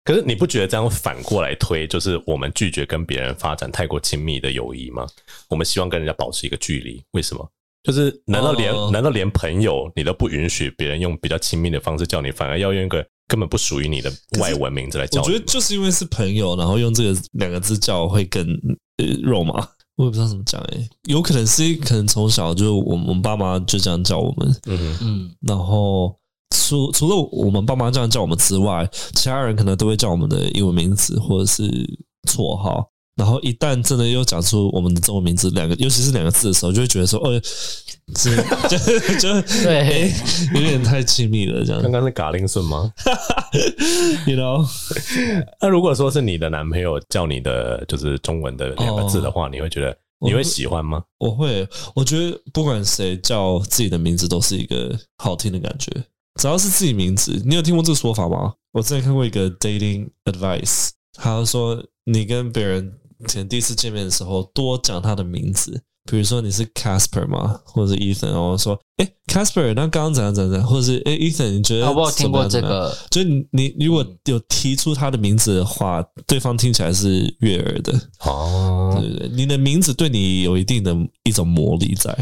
[0.05, 5.05] 可是你不觉得这样反过来推，就是我们拒绝跟别人发展太过亲密的友谊吗？
[5.49, 7.47] 我们希望跟人家保持一个距离，为什么？
[7.83, 8.91] 就是难道连、oh.
[8.91, 13.05] 难道连朋友你都不允许别人用比较亲密的方式叫你，反而要用一个？
[13.29, 15.21] 根本不属于你的外文名字来叫。
[15.21, 18.45] 我觉得就是因为是朋友，然后用这个两个字叫会更
[18.97, 19.65] 呃肉麻。
[19.95, 26.17] 我也不知道怎么讲哎、欸，有可能是可能从小就我们我们爸妈就这样叫我们，嗯嗯，然后
[26.55, 31.63] 除除了我们爸妈这样叫我们之外，其他人可能都会叫我们的英文名字或者是
[32.29, 32.89] 绰号。
[33.19, 37.41] 然后一旦真的又讲出我们的中文名字两个，尤其是两个字的时候，就会觉得说，哦，
[38.15, 38.33] 这
[38.69, 38.77] 就
[39.19, 40.13] 就对，
[40.55, 41.65] 有点太亲密了。
[41.65, 42.89] 这样，刚刚是嘎铃顺吗？
[44.25, 44.65] You know？
[45.59, 51.03] 那如果说是你的男朋友叫你的就是中文的两个字的话，oh, 你会觉得你会喜欢吗？
[51.17, 55.91] 我会，我觉得不管谁叫自己的名字都是一个好听的感觉，
[56.39, 57.33] 只要是自己名字。
[57.45, 58.53] 你有听过这个说法吗？
[58.71, 62.93] 我之前看过一个 dating advice，他说你跟别人。
[63.27, 67.59] 前第一次见面的时候，多讲他的名字，比如说你是 Casper 吗？
[67.65, 71.91] 或者是 Ethan，然后说，哎，Casper，那刚刚怎样怎样怎样，或者是哎，Ethan，你觉得？
[71.91, 73.45] 我有听过这个，就你
[73.77, 77.93] 你如果有提出他的名字的话，对方听起来是悦耳的
[78.25, 78.97] 哦。
[78.99, 82.15] 对对对，你的名字对你有一定的一种魔力在。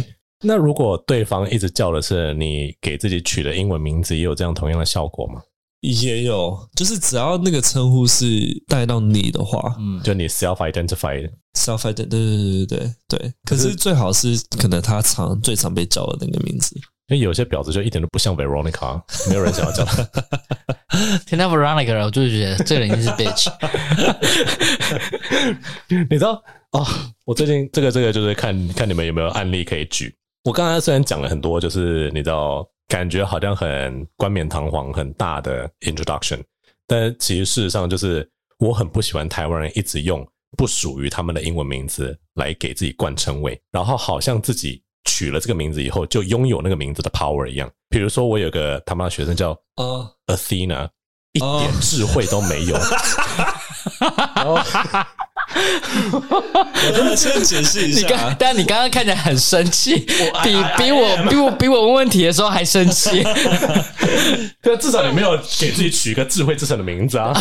[0.43, 5.41] 那如果对方一直叫的是你给自己取的英文名字，也有这样同样的效果吗？
[5.81, 8.25] 也有，就是只要那个称呼是
[8.67, 13.33] 带到你的话，嗯，就你 self identified，self identified，对对对对对对。
[13.45, 16.75] 可是最好是可能他常最常被叫的那个名字，
[17.07, 20.03] 因为有些婊子就一点都不像 Veronica，没有人想要叫他。
[21.27, 23.53] 听到 Veronica，我就觉得这个人一定是 bitch。
[26.09, 26.85] 你知道哦？
[27.23, 30.11] 我最近这个这个就是看看你们有没有案例可以举。
[30.43, 32.67] 我刚才虽然讲了很多，就是你知道。
[32.87, 36.41] 感觉好像很冠冕堂皇、很大的 introduction，
[36.87, 38.27] 但其实事实上就是
[38.59, 40.25] 我很不喜欢台湾人一直用
[40.57, 47.69] 不属于他们的英文名字来给自己冠称谓，然后好像自己取了这个名字以后，就拥有那个名字的 power 一样。
[47.89, 50.89] 比如说，我有个他妈的学生叫呃 Athena，
[51.33, 52.77] 一点智慧都没有。
[56.11, 59.95] 我跟你先解释一下，你刚，但你刚刚看起来很生气，
[60.43, 63.23] 比比我比我比我问问题的时候还生气。
[64.61, 67.33] 可至少你没有给自己取一个智慧之神的名字啊。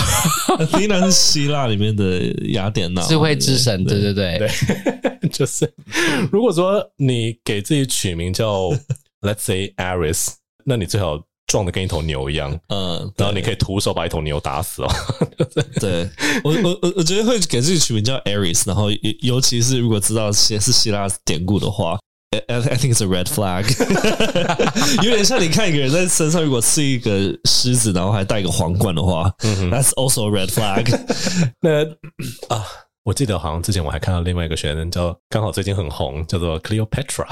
[0.58, 2.20] Athena 是希腊里面的
[2.52, 3.84] 雅典娜，智慧之神。
[3.84, 5.70] 对对对对， 就是
[6.30, 8.70] 如果说你给自己取名叫
[9.20, 10.28] Let's say Ares，
[10.64, 11.20] 那你最好。
[11.56, 14.88] 壮的跟一头牛一样，嗯，然后你可以徒手把一头牛打死哦。
[15.80, 16.06] 对，
[16.44, 18.90] 我我我我觉得会给自己取名叫 Aries，然后
[19.22, 21.98] 尤其是如果知道是是希腊典故的话
[22.30, 23.64] ，I I think it's a red flag，
[25.02, 27.10] 有点像你看一个人在身上如果是一个
[27.44, 30.94] 狮子，然后还戴一个皇冠的话，嗯哼，That's also a red flag。
[31.62, 31.84] 那
[32.54, 32.66] 啊，
[33.04, 37.26] 我记得好像之前我还看到另外一个学生叫，刚好最近很红，叫做 Cleopatra。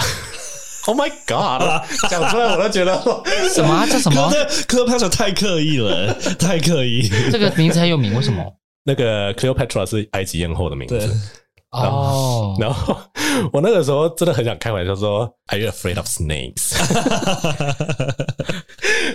[0.86, 1.82] Oh my god！
[2.10, 2.94] 讲出来我都觉得
[3.54, 4.30] 什么 叫什么？
[4.68, 7.08] 科拍的太刻意了，太刻意。
[7.32, 8.44] 这个名字很有名，为什么？
[8.84, 11.10] 那个 Cleopatra 是埃及艳后的名字。
[11.70, 12.54] 哦。
[12.60, 12.96] 然后
[13.52, 16.74] 我那个时候真的很想开玩笑说：“Are you afraid of snakes？”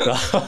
[0.06, 0.42] 然后，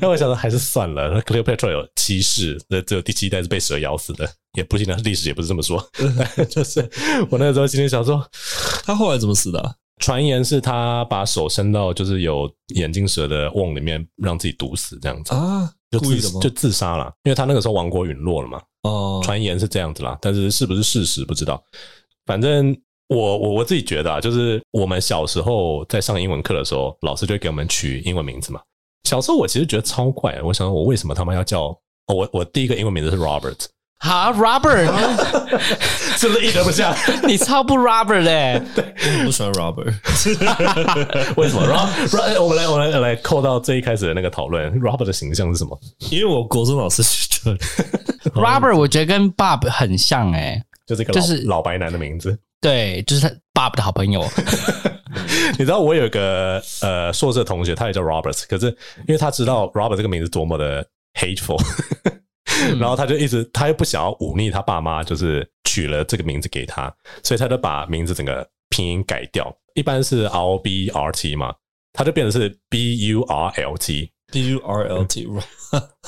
[0.00, 1.20] 那我想说还是算了。
[1.22, 5.86] Cleopatra 有七世，那只有第七代是被蛇咬死的，也不行的，历史也不是这么说。
[6.48, 6.80] 就是
[7.30, 8.26] 我那个时候心里想说，
[8.86, 9.70] 他后来怎么死的啊？
[10.02, 18.60] 传言是他把手伸到就是有眼镜蛇的瓮里面，让自己毒死这样子啊，就自就自杀了，因为他那个时候王国陨落了嘛。
[18.82, 21.62] 哦，传言是这样子啦，但是是不是事实不知道。
[22.26, 22.76] 反正
[23.08, 28.60] 我我我自己觉得啊，就是我们小时候在上英文课的时候，老师就会给我们取英文名字嘛。
[29.08, 31.68] 小时候我其实觉得超怪，我想说我为什么他妈要叫
[32.12, 33.66] 我我第一个英文名字是 Robert。
[34.04, 34.86] 好，Robert，
[36.18, 36.92] 是不是一点不像？
[37.24, 38.60] 你超不 Robert 嘞！
[38.74, 39.94] 对，我不喜欢 Robert。
[41.38, 44.72] 为什么？Robert，我们来，我们来来扣到最一开始的那个讨论。
[44.80, 45.78] Robert 的形象是什么？
[46.10, 47.56] 因为我国中老师取的
[48.34, 52.36] Robert，我觉得跟 Bob 很像哎，就这个就是老白男的名字。
[52.60, 54.28] 对，就是他 Bob 的好朋友。
[55.52, 58.66] 你知道我有一个呃硕士的同学，他也叫 Robert，可是
[59.06, 60.84] 因为他知道 Robert 这个名字多么的
[61.14, 61.62] hateful。
[62.78, 71.54] 然后他就一直，他又不想要忤逆他爸妈，就是取了这个名字给他，所以他就把名字整个拼音改掉，一般是 R B R T 嘛，
[71.92, 75.28] 他就变成是 B U R L T，B U R L T。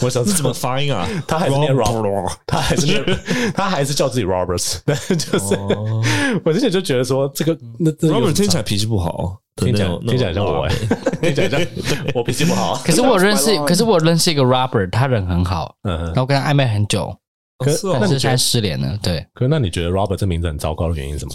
[0.02, 1.08] 我想是怎么发音啊？
[1.26, 3.02] 他还是念 Robert，他还是念，
[3.54, 5.54] 他还是叫自己 Roberts，但就是
[6.44, 9.40] 我之前就觉得说这个那 Robert 听起来脾气不好。
[9.56, 10.74] 听起来听起来像我哎，
[11.22, 11.60] 听起来像
[12.14, 12.74] 我脾气不好。
[12.84, 17.16] 可是我认识，可是我认识一个 Robert，他人很好，嗯，然后跟他暧昧很久，
[17.58, 18.98] 可是但是现在失联了。
[19.02, 21.32] 对，可是那你觉得 Robert 这名字很糟糕的原因是什么？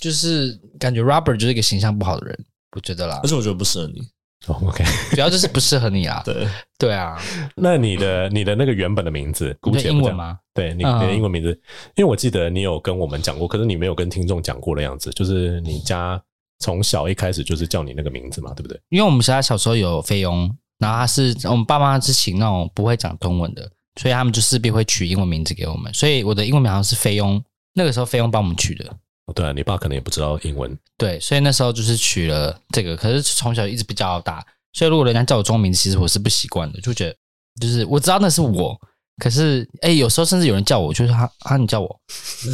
[0.00, 2.44] 就是感觉 Robert 就是一个形象不好的人，
[2.76, 3.20] 我觉得啦。
[3.22, 4.00] 而且我觉得不适合你。
[4.46, 6.22] OK， 主要就是不适合你啊。
[6.26, 6.46] 对
[6.78, 7.20] 对啊。
[7.56, 10.38] 那你的你的那个原本的名字，姑且英文吗？
[10.54, 11.48] 对，你的英文名字，
[11.96, 16.22] 因为我记得你有跟我们讲过，可是你没有跟听众讲过的样子，就是你家。
[16.58, 18.80] 从小一开始就是叫你那个名字嘛，对不对？
[18.88, 25.92] 因为我们家小时候有菲佣，然后他是我们爸妈是请那种不会讲中文的，所以他们就势必会取英文名字给我们。
[25.92, 27.42] 所以我的英文名好像是菲佣，
[27.74, 28.84] 那个时候菲佣帮我们取的。
[29.26, 30.76] 哦，对啊，你爸可能也不知道英文。
[30.96, 32.96] 对，所以那时候就是取了这个。
[32.96, 37.16] 可是从小一直比较大，所以如果人家叫我中文名字，其实我是不习惯的，就觉得
[37.60, 38.80] 就是我知道那是我，
[39.18, 42.00] 可是哎，有时候甚至有人叫我，就是他啊，你叫我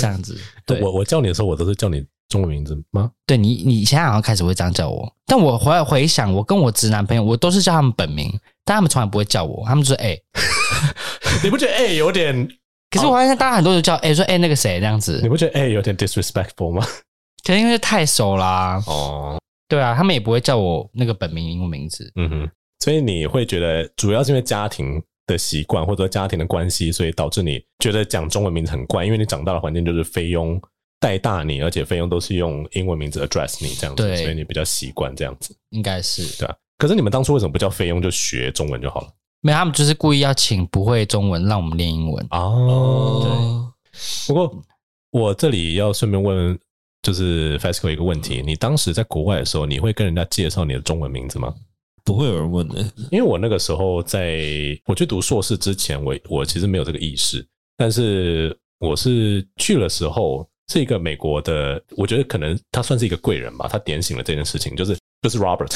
[0.00, 0.40] 这样子。
[0.66, 2.04] 对，我我叫你的时候，我都是叫你。
[2.32, 3.10] 中文名字吗？
[3.26, 8.30] 对你，你现在好像开始会这样叫我，但我回来回想，我跟我直男朋友，我都是叫他们本名，
[8.64, 10.22] 但他们从来不会叫我，他们说哎，欸、
[11.44, 12.48] 你不觉得哎、欸、有点？
[12.90, 16.86] 可是我发现大家很多人叫哎、欸，说哎、欸、那个谁这样子，你不觉得哎、欸、有点 disrespectful 吗？
[17.44, 18.82] 可能因为太熟啦、啊。
[18.86, 22.10] 哦，对啊，他们也不会叫我那个本名英文名字。
[22.16, 30.58] 嗯哼，所以你会觉得主要是因为家庭的习惯或者家庭的关系，所以导致你觉得讲中文名字很怪，因为你长大的环境就是菲佣。
[31.02, 36.54] 带大你，而且费用都是用英文名字 address 你这样子，所以你比较习惯这样子，应该是对啊。
[36.78, 39.08] 可是你们当初为什么不叫费用，就学中文就好了？
[39.40, 43.20] 没有，他们就是故意要请不会中文，让我们练英文哦。
[43.90, 44.28] 对。
[44.28, 44.62] 不过
[45.10, 46.56] 我这里要顺便问，
[47.02, 51.52] 就是 Fasco 一个问题：你当时在国外的时候，你会跟人家介绍你的中文名字吗？
[52.04, 54.38] 不会有人问的，因为我那个时候在
[54.86, 57.44] 我去读硕士之前，我我其实没有这个意识，
[57.76, 60.48] 但是我是去了时候。
[60.72, 63.68] 是一个美国的，我觉得可能他算是一个贵人吧。
[63.70, 65.68] 他点醒了这件事情，就是就是 Robert，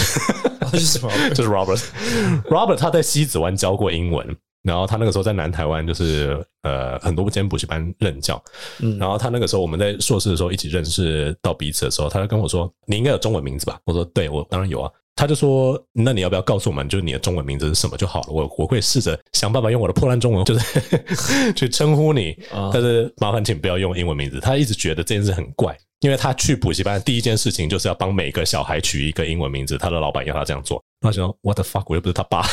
[0.73, 2.77] 就是 Robert，就是 Robert。
[2.81, 4.27] 他在西子湾教过英文，
[4.63, 8.43] 然后他那个时候在南台湾，就是呃很多间补习班任教。
[8.81, 18.27] 嗯，然后他那个时候我们在硕士的时候一起认识到彼此的时候，他就跟我说：“你应该有中文名字吧？”我说：“对，我当然有啊。”他就说：“那你要不要告诉我们，就是你的中文名字是什么就好了？
[18.29, 22.37] 我我会试着想办法用我的破烂中文，就是 去称呼你。
[22.71, 29.79] 但是麻烦请不要用英文名字。”他一直觉得这件事很怪，因为他去补习班第一件事情就是要帮每个小孩取一个英文名字。
[29.79, 31.85] 他的老板要他这样做，他说：“What the fuck？
[31.87, 32.47] 我又不是他爸，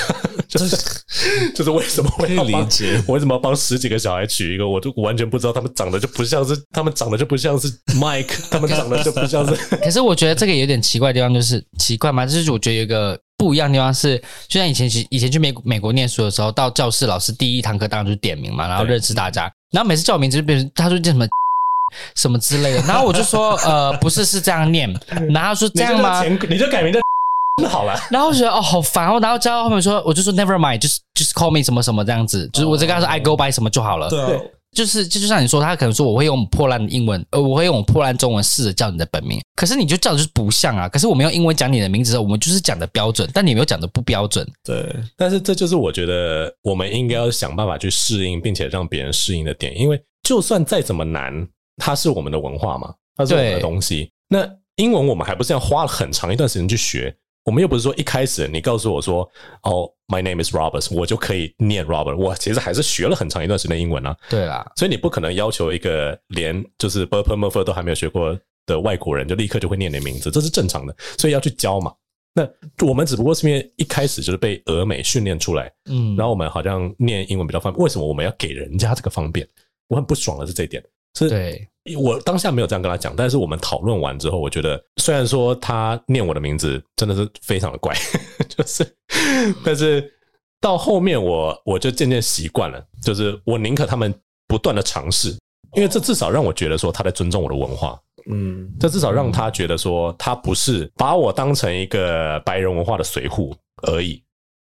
[0.48, 0.78] 就是
[1.54, 3.02] 就是为什么会理解？
[3.08, 4.68] 我为什么要帮十几个小孩取一个？
[4.68, 9.56] 我就完全不知道，他们长得就不像是，他们长得就不像是 Mike，他们长得就不像是。
[9.78, 21.26] 可是我觉得这个有点奇怪的地方，就是奇怪嘛，就是我觉得有一个不一样的地方是，就像以前去以前去美美国念书的时候，到教室老师第一堂课当然就是点名嘛，然后认识大家，然后每次叫我名字就变成他说叫什么。
[22.16, 24.92] 什么之类的，然后我就说，呃，不是，是这样念。
[25.30, 26.24] 然后他说这样吗？
[26.24, 27.00] 你就，你就改名的
[27.70, 27.96] 好了。
[28.10, 29.20] 然后我觉得哦，好烦哦。
[29.20, 34.10] 然后叫到后面说，我就说 Never mind，就是 just call me 什么什么这样子，就是我只跟他说 I go by 什么就好了。
[34.10, 40.90] 对，就是就就像你说，他可能说我会用破烂的英文，呃，我会用破烂中文试着叫你的本名，可是你就叫的就是不像啊。
[40.90, 44.48] 可是我们用英文讲你的名字的时候，我们就是讲的标准，但你没有讲的不标准。
[44.64, 51.48] 对，但是这就是我觉得我们应该要想办法去适应，并且让别人适应的点，因为就算再怎么难。
[51.78, 52.94] 它是我们的文化嘛？
[53.18, 54.08] 它是我们的东西。
[54.30, 57.12] 那英文我们还不是要花了很长一段时间去学？
[57.46, 59.30] 我们又不是说一开始你告诉我说
[59.64, 62.16] 哦、，My name is Roberts，我就可以念 Robert。
[62.16, 64.16] 我其实还是学了很长一段时间英文啊。
[64.30, 70.96] 对啦，所以你不可能要求一个连就是 b u r p e r m u r f e r 都还没有学过的外国人就立刻就会念你的名字，这是正常的。
[71.18, 71.94] 所以要去教嘛。
[72.36, 72.48] 那
[72.88, 77.84] 我们只不过是因为一开始就是被俄美训练出来，嗯，然后我们好像念英文比较方便。
[77.84, 79.48] 为什么我们要给人家这个方便？
[79.90, 81.30] 我很不爽的是这一点，是
[81.98, 87.94] 我当下没有这样跟他讲，但是我们讨论完之后，我觉得虽然说他念我的名字真的是非常的怪，
[88.48, 88.88] 就是，
[89.66, 90.10] 但是
[90.62, 94.14] 到后面我我就渐渐习惯了，就是我宁可他们
[94.48, 95.38] 不断的尝试，
[95.76, 98.00] 因为这至少让我觉得说他在尊重我的文化，
[98.32, 104.23] 嗯，这至少让他觉得说他不是把我当成一个白人文化的随扈而已。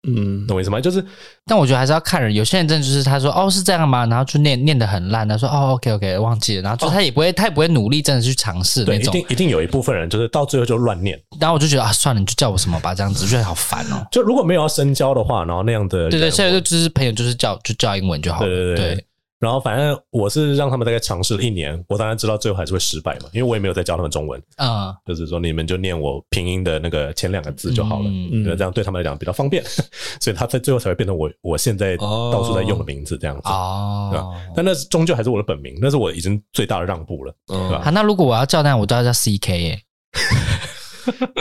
[0.05, 0.81] 嗯，懂我意思吗？
[0.81, 1.03] 就是，
[1.45, 2.33] 但我觉得还是要看人。
[2.33, 4.05] 有些人真的就是他说哦是这样吗？
[4.07, 5.27] 然后就念念的很烂。
[5.27, 6.61] 他说哦 OK OK 忘记了。
[6.63, 9.11] 然后就他也不会，哦、他也不会努力真的去尝试那种。
[9.13, 11.17] 对，一定一定有一部分人就是到最后就乱念。
[11.39, 14.05] 然后我就觉得啊算了，你就叫我什么吧，这样子，就觉得好烦哦。
[14.11, 18.47] 就如果没有要深交的话，然后那样的，对对，现在就就是朋友，就是叫就叫英文就好了。
[18.47, 18.95] 对对对。
[18.95, 19.05] 对
[19.43, 29.61] 然后反正我是让他们大概尝试了一年，我当然知道最后还是会失败嘛，因为我也没有再教他们中文啊，就是说你们就念我拼音的那个前两个字就好了，嗯，这样对他们来讲比较方便，
[30.21, 34.25] 所以他在最后才会变成我我现在到处在用的名字这样子啊，对吧？
[34.55, 37.81] 但那终究还是我的本名，那是我已经最大的让步了，对吧？
[37.83, 39.79] 好，那如果我要叫那我都要叫 CK 耶，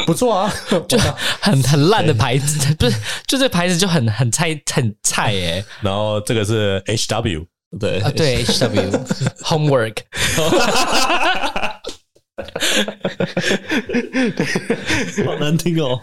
[0.07, 0.53] 不错啊，
[0.89, 0.99] 就
[1.41, 2.97] 很很烂的牌子，不是，
[3.29, 7.47] 就这牌子就很很菜很菜耶，然后这个是 HW。
[7.81, 8.91] 对啊，对，H W
[9.43, 9.97] homework，
[15.25, 15.99] 好难听哦。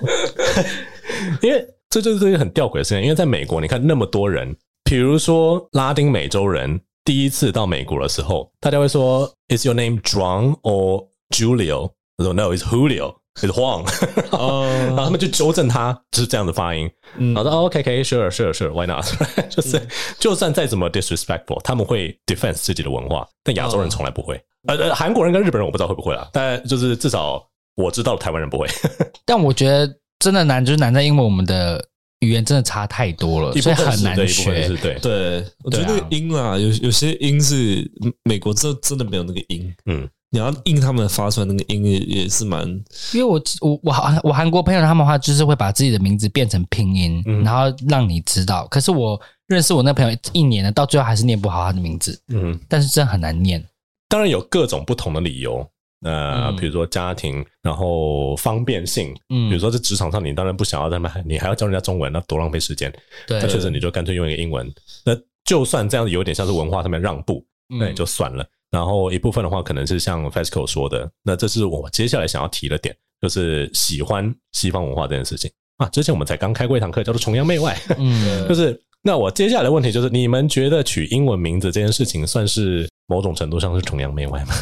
[1.41, 3.03] 因为这就是一个很吊诡的事情。
[3.03, 11.91] 因为在美国，你看那么多人，比如说拉丁美洲人第一次到美国的时候，大家会说，Is your name John or Julio？
[12.17, 13.18] 他说，No，it's Julio。
[13.35, 13.83] 是慌，
[14.31, 16.89] 然后他们就纠正他，就是这样的发音。
[17.17, 19.05] 然后说：“OK，OK，Sure，Sure，Sure，Why not？”
[19.49, 19.81] 就是
[20.19, 24.41] 就算再怎么 disrespectful，他们会 defend 自己的文化，但亚洲人从来不会。
[24.67, 27.41] 呃呃，韩国人跟日本人我不知道会不会啊，但就是至少
[27.75, 28.67] 我知道台湾人不会。
[29.25, 29.89] 但我觉得
[30.19, 31.81] 真的难，就是难在因为我们的
[32.19, 34.67] 语言真的差太多了，所以很难学。
[34.81, 37.89] 对对，我觉得那个音啊，有有些音是
[38.23, 40.09] 美国真真的没有那个音，嗯。
[40.31, 42.67] 你要印他们发出来那个音也也是蛮，
[43.13, 48.67] 因为我我我我韩国朋友他们的话就是会把自己的名字变成拼音，嗯、然后让你知道。
[48.67, 52.21] 可是我认识我那朋友一年了，到最后还是念不好他的名字。
[52.27, 53.63] 嗯，但是真的很难念。
[54.07, 55.67] 当然有各种不同的理由，
[56.01, 62.93] 呃，比如说家庭，然后方便性，嗯，比如说在职场上，你当然不想要他们，你还要教人家中文，那多浪费时间。
[63.27, 64.71] 对，那确实你就干脆用一个英文。
[65.03, 68.45] 那就算这样子有点像是文化上面让步，那也就算了。
[68.71, 75.89] 然后一部分的话，可能是像 Fesco 说的，那这是我接下来想要提的点，就是喜欢西方文化这件事情啊。
[75.89, 84.53] 之前我们才刚开过一堂课，叫做崇洋媚外，嗯， 就是那我接下来的问题就是，你们觉得取英文名字这件事情，算是某种程度上是崇洋媚外吗？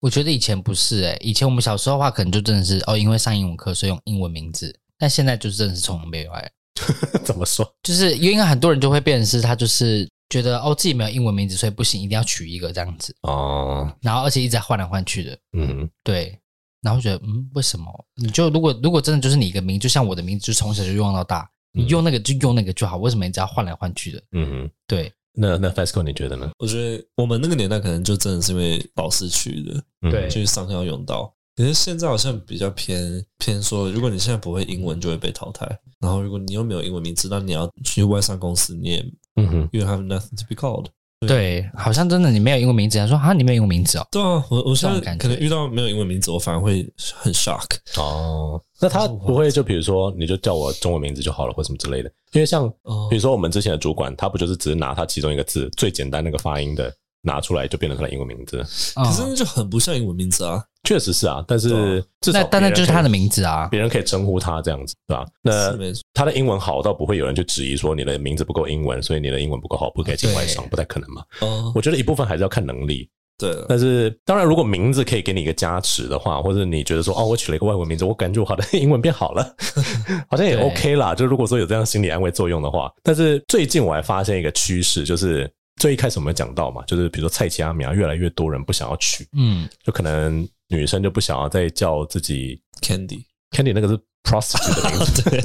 [0.00, 6.50] 我觉得以前不是诶、欸，以前我们小时候的话，可能就真的是哦，因为上英文课所以用英文名字，但现在就是真的是崇洋媚外。
[7.24, 7.66] 怎么说？
[7.82, 10.06] 就是因为很多人就会变成是他就是。
[10.30, 13.92] 觉得哦，自己没有英文名字，所以不行，一定要取一个这样子哦。
[14.00, 16.38] 然后而且一直在换来换去的，嗯，对。
[16.80, 17.84] 然后觉得嗯，为什么？
[18.14, 24.22] 你就如果如果真的就是你一个名，就像我的名字，就从小就用到大，你用那个就用那个就好，为什么你只要换来换去的？
[24.32, 25.12] 嗯哼，对。
[25.32, 26.50] 那那 FESCO 你觉得呢？
[26.58, 31.32] 我觉得我们那个年代可能就真的是因为老师去的，对，就是上课要用到。
[31.54, 35.66] 可是现在好像比较偏偏说，如果你现在不会英文，就会被淘汰。
[36.00, 39.04] 然后如果你又没有英文名字，那你要去外商公司，你也
[39.36, 40.86] 嗯哼，you have nothing to be called。
[41.26, 44.06] 对，好像真的你没有英文名字，他说啊，你没有英文名字哦。
[44.10, 47.66] 对啊，我我现在可能遇到没有英文名字，我反而会很 shock。
[47.98, 52.10] 哦，那他不会就比如说，你就叫我中文名字就好了，或什么之类的。
[52.32, 52.66] 因为像
[53.10, 56.90] 比如说我们之前的主管，他不就是只是拿他其中一个字最简单那个发音的
[57.22, 58.58] 拿出来，就变成他的英文名字。
[58.94, 60.62] 可是那就很不像英文名字啊。
[60.84, 65.26] 确实是啊，但是至少但那就是他的名字啊，别人可以称呼他这样子，对吧？
[65.42, 65.76] 那
[66.14, 71.22] 他的英文好到不会有人去质疑说你的名字不够英文，所以你的英文不够好，不可以进外商，不太可能嘛。
[71.42, 73.08] 哦，我觉得一部分还是要看能力。
[73.36, 79.54] 对，但是当然，如果名字可以给你一个加持的话，或者你觉得说哦，我取了一个外文名字，我感觉我的英文变好了，
[80.28, 81.14] 好像也 OK 啦。
[81.14, 85.50] 就如果说有这样心理安慰作用的话，但是最近我还发现一个趋势，就是
[85.80, 90.48] 最一开始我们讲到嘛，就是比如说菜奇阿米啊，越来越多人不想要取，嗯，就可能。
[90.72, 95.40] 女生就不想要再叫自己 Candy，Candy 那个是 prostitute 的名字， 对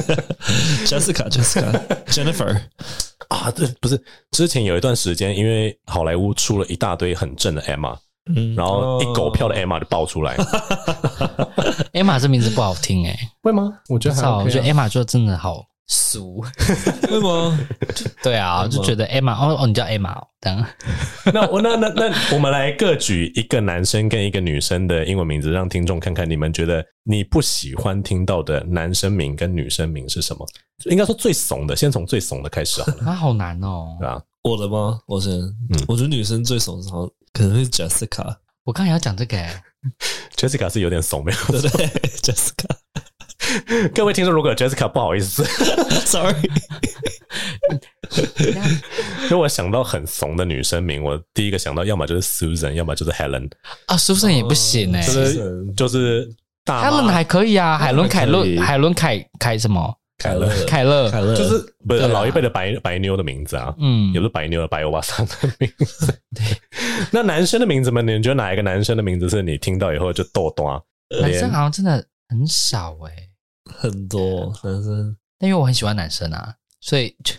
[0.86, 2.62] ，Jessica，Jessica，Jennifer
[3.30, 7.98] 啊，对不是之前有一段时间，因为好莱坞出了一大堆很正的 Emma，
[8.36, 10.38] 嗯，然后一狗票的 Emma 就爆出来，
[11.94, 13.80] Emma 这名字不好听诶、欸，会吗？
[13.90, 15.66] 我觉得还、OK 啊、我觉得 Emma 就真的好。
[15.88, 16.44] 俗，
[17.08, 17.60] 会吗？
[18.24, 20.66] 对啊，就觉得 Emma 哦哦，你叫 Emma 等。
[21.34, 30.46] 那我那那那我们来各举一个男生跟一个女生的英文名字，让听众看看你们觉得你不喜欢听到的男生名跟女生名是什么？
[30.86, 33.06] 应该说最怂的，先从最怂的开始好了。
[33.06, 33.96] 啊，好难哦。
[34.00, 35.00] 对啊，我的吗？
[35.08, 38.36] 我是，嗯，我觉得女生最怂的好可能是 Jessica。
[38.64, 39.64] 我刚才要讲这个欸
[40.36, 41.88] ，Jessica 是有点怂，没有对对
[42.22, 42.66] ，Jessica。
[43.94, 45.44] 各位听众，如果有 Jessica，不好意思，
[46.06, 46.36] Sorry。
[49.24, 53.50] 因为我想到很怂的女生名，我第一个想到要么就是 Susan，要么就是 Helen。
[53.88, 56.30] 啊，Susan 也不行哎、欸，就是就是
[56.64, 59.94] 大 Helen 还可以啊，海伦凯勒，海伦凯凯什么？
[60.18, 63.76] 凯勒，凯勒，凯勒，就是不是老一辈的白白妞的名字啊？
[63.80, 66.08] 嗯，也不是白妞的白欧巴桑的名字。
[66.34, 66.46] 对，
[67.12, 70.66] 那男生的名字嘛，你觉得哪一个男生的名字是你听到以后就逗逗？
[71.22, 73.25] 男生好像真的很少哎、欸。
[73.86, 77.34] 很多男生，但因为我很喜欢男生啊，所以就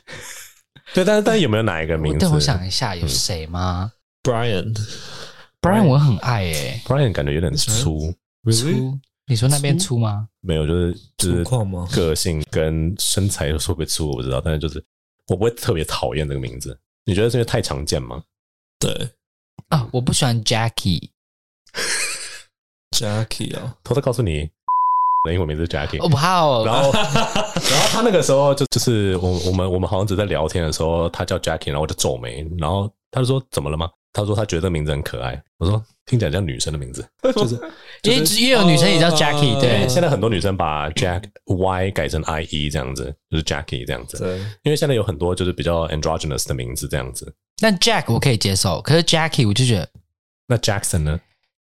[0.94, 1.04] 对。
[1.04, 2.18] 但是，但是有没有哪一个名字？
[2.20, 3.92] 但我想一下，有谁吗
[4.22, 6.80] ？Brian，Brian，我很爱诶。
[6.84, 8.14] Brian 感觉有点粗，
[8.52, 8.98] 粗。
[9.28, 10.28] 你说那边粗吗？
[10.40, 11.44] 没有，就是就是
[11.92, 14.40] 个性跟身材会不会粗，我不知道。
[14.40, 14.82] 但是就是
[15.26, 16.78] 我不会特别讨厌这个名字。
[17.04, 18.22] 你觉得是因为太常见吗？
[18.78, 19.10] 对
[19.68, 21.10] 啊，我不喜欢 Jackie。
[22.96, 24.48] Jackie 哦，偷偷告诉你。
[25.32, 26.64] 英文名字是 Jackie，我不好。
[26.64, 33.88] 然后， 然后他那个时候就就是我我们我们好像只在聊天的时候，他叫 Jackie，然后我就皱眉，然后他就说怎么了吗？
[34.12, 35.40] 他说他觉得这个名字很可爱。
[35.58, 37.54] 我说听起来像女生的名字， 就是
[38.02, 44.18] 因为也有女生也叫 Jackie，对，现在很多女生把 Jack Y 改成 I E 这样子，就是 Jackie 这样子。
[44.18, 47.30] 对，因为现在有很多就是比较 androgynous 的名字这样子。
[47.60, 49.88] 那 Jack 我可以接受，可是 Jackie 我就觉得，
[50.46, 51.20] 那 Jackson 呢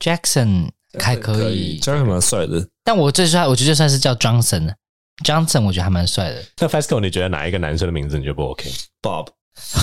[0.00, 2.66] ？Jackson 还可以，Jackson 蛮帅的。
[2.84, 6.42] 但我最帅，我觉得就算是叫 Johnson，Johnson 我觉得还蛮帅的。
[6.58, 9.28] 那 Fasco，你觉得哪一个男生的名字你觉得不 OK？Bob。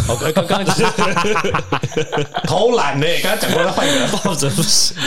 [0.07, 0.65] OK，刚刚
[2.45, 4.97] 偷懒呢，刚刚讲过了，换一个 Bob 真不行。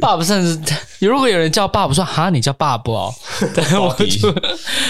[0.00, 3.14] Bob 甚至如果有人叫 Bob，说哈，你叫 Bob 哦，
[3.54, 4.32] 对，我就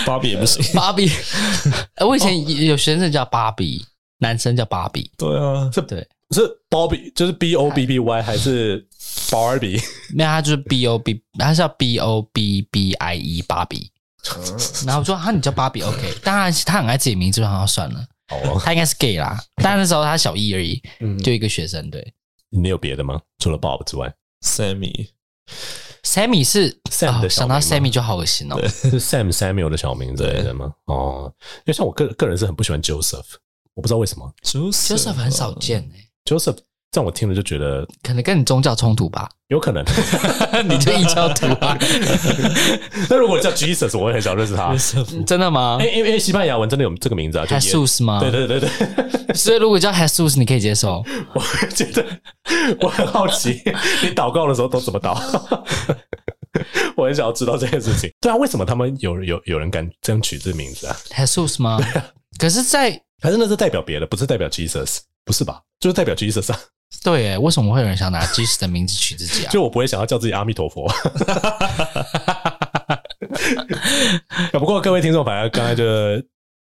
[0.05, 0.63] Bobby 也不行。
[0.73, 1.13] Bobby，
[2.07, 3.83] 我以前有学生叫 Bobby，
[4.19, 5.11] 男生叫 Bobby。
[5.19, 8.87] 对啊，这对是 Bobby，就是 B O B B Y 还是
[9.29, 9.83] ？Barbie，
[10.15, 13.91] 没有，他就是 B O B，他是叫 B O B B I E，芭比。
[14.85, 16.13] 然后我说啊，你叫芭比，OK。
[16.25, 18.05] 当然，他很爱自己名字，然后算了。
[18.31, 19.41] 哦，他应该是 gay 啦。
[19.63, 20.83] 但那时候他小一而已，
[21.23, 21.89] 就一个学生。
[21.91, 22.13] 对，
[22.51, 23.21] 你有别的吗？
[23.39, 24.13] 除了 Bob 之外
[24.45, 27.49] ，Sammy，Sammy 是 Sam 的小名。
[27.49, 28.61] 想到 Sammy 就好恶心哦。
[28.67, 30.75] 是 Sam Samuel 的小名字对吗？
[30.87, 33.37] 哦，因为像我个个人是很不喜欢 Joseph，
[33.75, 34.35] 我不知道为什么。
[34.43, 36.59] Joseph 很少见诶，Joseph。
[36.93, 39.85] 这样我听了就觉得，可能跟你宗教冲突吧，有可能，
[40.67, 41.77] 你就异教徒啊。
[43.11, 44.75] 那如果叫 Jesus，我也很想认识他，
[45.27, 45.77] 真的吗？
[45.81, 48.21] 因为因为西班牙文真的有这个名字啊，Jesus 吗？
[48.21, 48.71] 对对对对。
[49.35, 51.05] 所以如果叫 Jesus，你可以接受？
[51.35, 51.43] 我
[51.75, 52.03] 觉得
[52.81, 53.61] 我很好奇，
[54.03, 55.19] 你祷告的时候都怎么祷？
[56.97, 58.11] 我很想要知道这件事情。
[58.23, 61.79] 对啊，为什么他们有有有人敢这样取这个名字啊？Jesus 吗？
[62.39, 65.61] 可是，在还是那是代表别的，不是代表 Jesus，不是吧？
[65.79, 66.59] 就是代表 Jesus 啊。
[67.03, 69.51] 对，哎，为什么会有人想拿 Jesus 的名字取自己啊？
[69.53, 70.89] 就我不会想要叫自己阿弥陀佛。
[74.53, 75.85] 不过各位听众，反正刚才就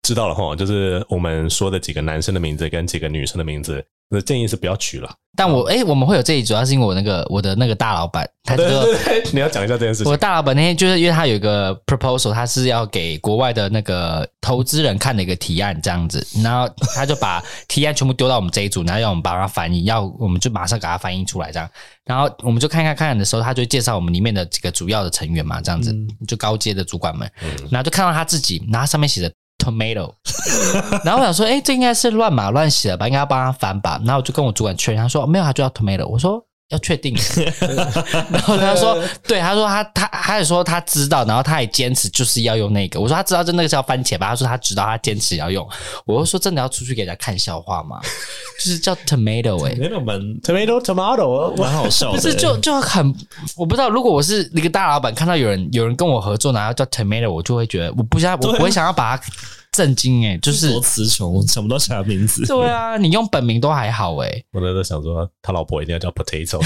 [0.02, 5.10] 知道了哈，就是我们说的几个男生的名字跟几个女生的名字，那建议是不要取了。
[5.36, 8.86] 但我哎、欸，我们会有这一，主要是因为我那个我的那个大老板，他就说
[9.32, 10.12] 你要讲一下这件事情。
[10.12, 21.68] 我大老板那天就是因为他有一个 proposal，他是要给国外的那个投资人看的一个提案这样子，然后他就把提案全部丢到我们这一组，然后要我们把它翻译，要我们就马上给他翻译出来这样。
[22.06, 25.92] 然后我们就看看看的时候，他就介绍我们里面的几个主要的成员嘛，这样子
[26.28, 27.28] 就高阶的主管们，
[27.72, 29.34] 然后就看到他自己，然后上面写着。
[29.64, 30.12] Tomato，
[31.06, 33.98] 然后我想说，哎，这应该是乱码乱写的吧，应该要帮他翻吧。
[34.04, 36.06] 然后我就跟我主管确认，他说没有，他就叫 Tomato。
[36.06, 36.44] 我说
[36.74, 37.16] 要确定，
[38.32, 43.00] 然后他说对，他说他他他也说他知道，然后他也坚持就是要用那个。
[43.00, 44.30] 我说他知道，就那个是要番茄吧？
[44.30, 45.66] 他说他知道，他坚持要用。
[46.06, 48.02] 我就说真的要出去给人家看笑话吗？
[48.60, 53.14] 就是叫 Tomato 哎，Tomato 蛮 Tomato Tomato 蛮好笑的，不是就就很
[53.56, 59.24] 我不知道，如果我是一个大老板，看到有人有人跟我合作，然后叫 Tomato，我就会觉得我不想我不会想要把他。
[59.74, 62.46] 震惊哎，就是多词穷，想不到其他名字。
[62.46, 64.30] 对啊，你用本名都还好哎。
[64.52, 66.62] 我那时候想说，他老婆一定要叫 Potato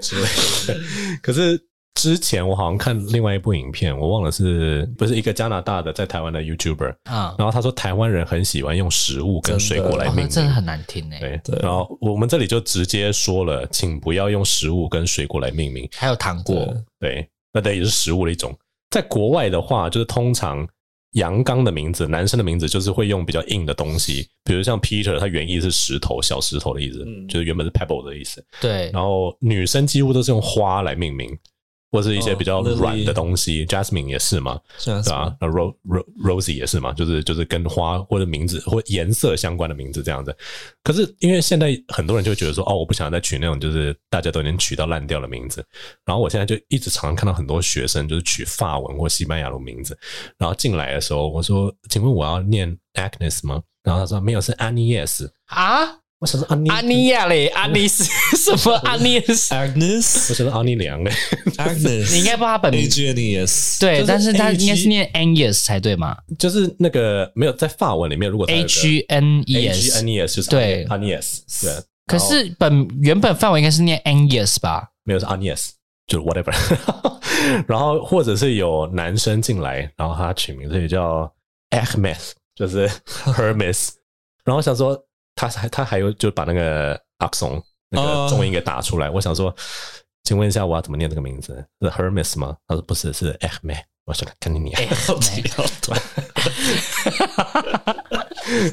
[0.00, 0.28] 之类
[0.66, 0.80] 的。
[1.22, 1.58] 可是
[1.94, 7.34] 之前我好像看另外一部影片，我忘了是不是一个加拿大的在台湾的 YouTuber 啊？
[7.38, 11.18] 然后他说台湾人很喜欢用食物跟水果来命名，真的，哦、真的很难听哎。
[11.18, 16.54] 对，对，然后我们这里就直接说了，请不要用食物跟水果来命名，还有糖果。
[17.00, 18.54] 对，对，那等于是食物的一种。
[18.90, 20.66] 在国外的话，就是通常
[21.12, 28.44] 阳刚的名字，男生的名字就是会用比较硬的东西，比如像 Peter，它原意是石头、小石头的意思，嗯、就是原本是 pebble 的意思。
[28.60, 28.90] 对。
[28.92, 31.36] 然后女生几乎都是用花来命名。
[31.90, 35.74] 或是一些比较软的东西、oh,，Jasmine 也是嘛，是啊，那 Rose
[36.22, 40.36] Rosie 也是嘛，就是就是跟花或者名字或颜色相关的名字这样子。
[40.84, 45.64] 可是因为现在很多人就觉得说，哦，我不想再取那种就是大家都已经取到烂掉的名字。
[46.04, 49.98] 然后我现在就一直常常看到很多学生就是取法文或西班牙的名字，
[50.36, 53.62] 然后进来的时候我说，请问我要念 Agnes 吗？
[53.82, 56.00] 然后他说没有，是 Agnes 啊。
[56.20, 58.02] 我想说阿尼阿尼亚嘞，阿尼是
[58.36, 58.74] 什么？
[58.78, 60.30] 阿尼斯，Agnes。
[60.30, 61.12] 我想说阿尼良嘞
[61.56, 62.10] ，Agnes。
[62.10, 62.88] 你应该不知道他本名。
[62.90, 63.78] Agnes。
[63.78, 66.16] 对，但是他应该是念 Agnes 才对嘛？
[66.36, 71.38] 就是那个没有在法文里面，如果 H N E N E S 就是对，Agnes。
[71.62, 71.72] 对。
[72.06, 74.88] 可是本原本范围应该是念 Agnes 吧？
[75.04, 75.68] 没有是 Agnes，
[76.08, 76.52] 就是 whatever。
[77.68, 81.32] 然后或者是有男生进来，然后他取名字也叫
[81.70, 83.90] Hermes，就是 Hermes。
[84.44, 85.00] 然后想说。
[85.38, 89.08] 他还他还有就把那个阿松那个中音给打出来。
[89.08, 89.54] 我想说，
[90.24, 91.64] 请问一下，我要怎么念这个名字？
[91.80, 92.56] 是 Hermes 吗？
[92.66, 93.78] 他说不是，是 Hermes。
[94.04, 94.76] 我说看你念。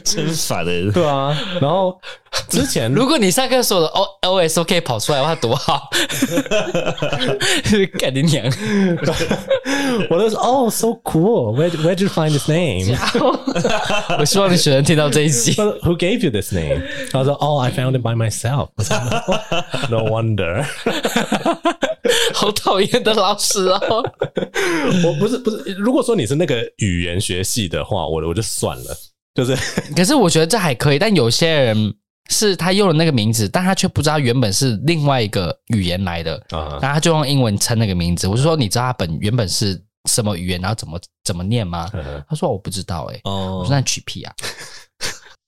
[0.03, 1.37] 真烦的，对啊。
[1.61, 2.01] 然后
[2.49, 5.89] 之前，如果你上课说的 O O S O K 跑出来的话，多好！
[7.99, 8.45] 干你娘！
[10.09, 12.95] 我都说哦，so cool，where where did you find this name？
[14.19, 15.53] 我希望你学生听到这一集。
[15.53, 16.81] Who gave you this name？
[17.11, 18.69] 他说哦，I found it by myself。
[19.89, 20.65] No wonder。
[22.33, 24.03] 好讨厌的老师哦！
[25.03, 28.95] 我不是不是，如果说你是那个语言学系的话，我我就算了。
[29.33, 29.55] 就是，
[29.95, 30.99] 可是我觉得这还可以。
[30.99, 31.93] 但有些人
[32.29, 38.27] 是他用了那个名字，但他却不知道原本是另外一个语言来的，然后他就用英文称那个名字。
[38.27, 41.89] 我就说，你知道他本原本是什么语言，然后怎么怎么念吗？
[42.27, 44.33] 他说我不知道，哎，我说那取屁啊，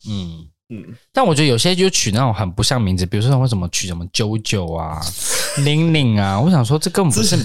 [0.10, 0.48] 嗯。
[0.70, 5.00] 嗯，但我觉得有些就取那种很不像名字，比如说为什么取什么 JoJo 啊、
[5.64, 7.38] 玲玲啊，我想说这根本不是，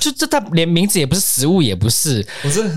[0.00, 2.26] 就这他连名字也不是，食物也不是，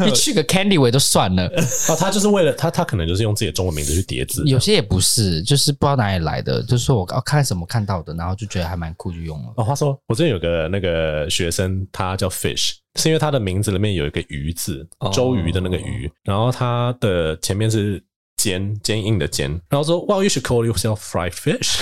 [0.03, 1.45] 你取个 Candy 我也就算了。
[1.87, 4.43] 哦，他就是为了他，他可能就是用自己的中文名字去叠字。
[4.45, 9.53] 有些也不是，就是不知道哪里来的，就是说我看什么看到的，然后就觉得还蛮酷，就用了。
[9.55, 18.03] 哦，话说我之前有个那个学生，他叫 Fish，是因为他的名字里面有一个鱼字，周瑜的那个鱼，然后他的前面是。
[18.43, 21.79] 坚坚硬的坚，然后说，Well, you should call yourself fried fish。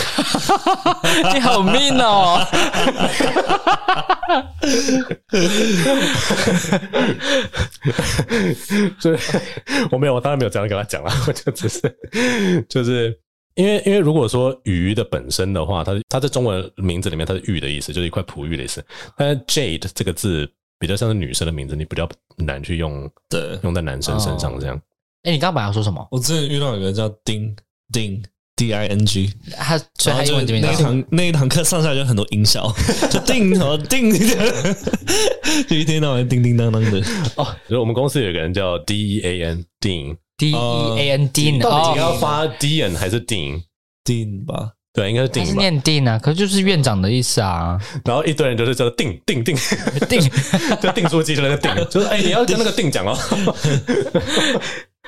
[1.34, 2.46] 你好 mean 哦！
[9.00, 9.18] 所以
[9.90, 11.82] 我没有，我当然没有这样跟他讲了， 我就只是
[12.70, 13.20] 就是
[13.56, 18.86] 因为因为如果说鱼的本身的话，它它在中文名字里面它是玉的意思，就是一块璞玉的意思。
[19.18, 20.48] 但是 Jade 这个字
[20.78, 22.08] 比较像是女生的名字，你比较
[22.38, 24.80] 难去用，对，用在男生身上这样。
[25.24, 26.08] 哎、欸，你刚刚本来要说什么？
[26.12, 27.56] 我之前遇到有个人叫丁
[27.94, 28.22] 丁
[28.56, 32.72] D I N G，他所以他英文这边那一堂那一堂课上下来就很多音效，
[33.10, 34.12] 就叮什么叮，
[35.68, 37.00] 就一天到晚叮叮当当的。
[37.38, 43.62] 哦，所以我们公司有个人叫 D E A N Dean D E A N Dean，到底要发 Dean 还是 Dean
[44.04, 44.74] Dean 吧？
[44.94, 47.80] 对，应该是定，是念定啊，可是就是院长的意思啊。
[48.04, 49.56] 然后一堆人就是叫定定定
[50.10, 50.20] 定，
[50.82, 53.18] 就订书机的那个定， 就是哎，你要跟那个定讲哦，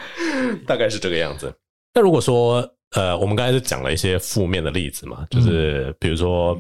[0.67, 1.53] 大概是这个样子。
[1.93, 6.57] 那如果说呃，我们刚才是讲了一些负面的例子嘛，就是比如说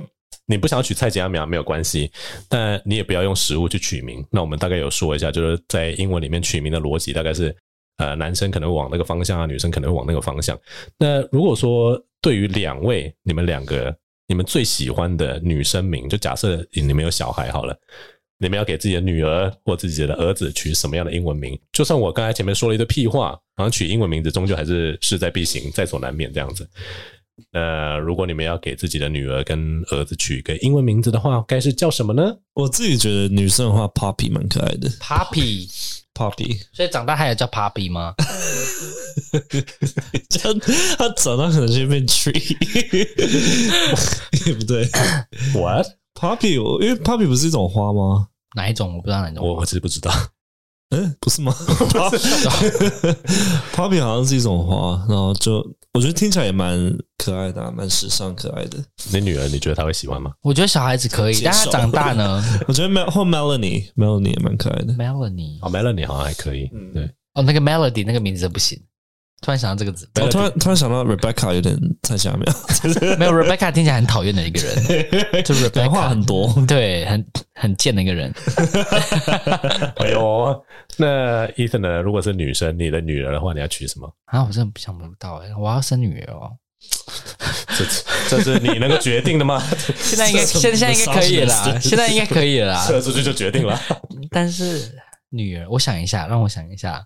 [0.47, 2.11] 你不想要取菜吉亚苗没有关系，
[2.49, 4.25] 但你也不要用食物去取名。
[4.31, 7.55] 那我们大概有说一下，就是在英文里面取名的逻辑大概是
[7.97, 10.59] 呃，男生可能会往那个方向啊，女生可能会往那个方向。
[10.97, 13.95] 那如果说对于两位，你们两个，
[14.27, 17.77] 你们最喜欢的女生名，就假设你们有小孩好了，
[18.39, 21.57] 你们要给自己的女儿或自己的儿子取什么样的英文名？
[21.71, 26.67] 就算我刚才前面说了一堆屁话，好像取英文名字终究还是势在必行，在所难免这样子。
[27.51, 32.37] 那如果你们要给自己的女儿跟儿子取一个英文名字的话，该是叫什么呢？
[32.53, 38.13] 我自己觉得女生的话，Poppy 蛮可爱的，Poppy，Poppy，所以长大还有叫 Poppy 吗？
[40.29, 40.59] 这样
[40.97, 42.55] 他长大可能就变 Tree，
[44.45, 44.87] 也不对。
[45.55, 45.87] What
[46.23, 46.53] Poppy？
[46.81, 48.27] 因为 Poppy 不是一种花吗？
[48.55, 48.95] 哪一种？
[48.95, 49.45] 我不知道哪一种。
[49.45, 50.11] 我我其实不知道。
[50.95, 51.51] 嗯，不是吗？
[53.73, 55.55] Poppy 好像是一种花，然后就
[55.93, 56.77] 我觉得听起来也蛮
[57.17, 58.77] 可爱的，蛮时尚可爱的。
[59.11, 60.31] 你女儿你觉得她会喜欢吗？
[60.43, 62.43] 我觉得小孩子可以，但她长大呢？
[62.67, 64.93] 我觉得 Mel 或 Melanie，Melanie 也蛮可爱的。
[64.93, 66.69] Melanie 哦，Melanie 好像还可以。
[66.73, 67.09] 嗯，对。
[67.33, 68.79] 哦，那个 Melody 那个名字不行。
[69.43, 72.49] 突然想到这个字，我突然突然想到 Rebecca 有点太下面，
[73.19, 77.25] 没有 Rebecca 听起来很讨厌的一个人， 就 Rebecca 话很多，对，很
[77.55, 78.33] 很贱的一个人。
[79.99, 80.63] 哎呦，
[80.95, 82.01] 那 Ethan 呢？
[82.01, 84.09] 如果是女生，你的女儿的话，你要娶什么？
[84.27, 86.49] 啊，我真的想不到哎，我要生女儿哦。
[87.77, 87.85] 这
[88.29, 89.61] 这是你能够决定的吗？
[89.97, 93.77] 现在应该现现在应该可以了，现在应该可以了，射出去就决定了。
[94.29, 94.95] 但是
[95.29, 97.05] 女儿，我想一下，让我想一下。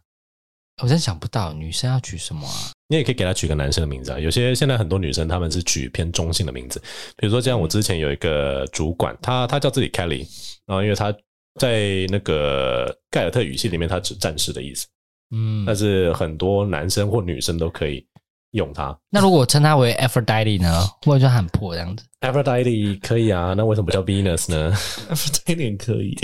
[0.82, 2.71] 我真想不到女生要取什么啊？
[2.88, 4.19] 你也可以给她取个男生的名字啊。
[4.19, 6.80] 有些现在很多女生她们是取偏中性的名字，
[7.17, 10.28] 比如说像我之前有一个主管，他他叫自己 Kelly，
[10.65, 11.11] 然后因为他
[11.59, 14.86] 在那个盖尔特语系里面，他指战士的意思。
[15.32, 18.05] 嗯，但是很多男生或女生都可以
[18.51, 18.97] 用它。
[19.09, 20.88] 那如果我称他为 Aphrodite 呢？
[21.01, 24.71] 或者就很破这样子？Aphrodite 可以啊，那为什么不叫 Venus 呢
[25.09, 26.15] ？Aphrodite 可以。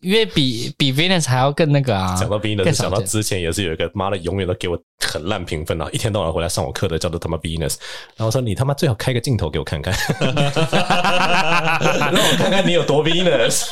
[0.00, 2.16] 因为比比 Venus 还要更那个啊！
[2.18, 7.76] 讲到 Venus，想到之前也是有一个妈的，永远都给我很烂评分啊，一天到晚回来上我课的叫做他妈 Venus，
[8.16, 13.68] 然后说你他妈最好开个镜头给我看看，让我看看你有多 Venus。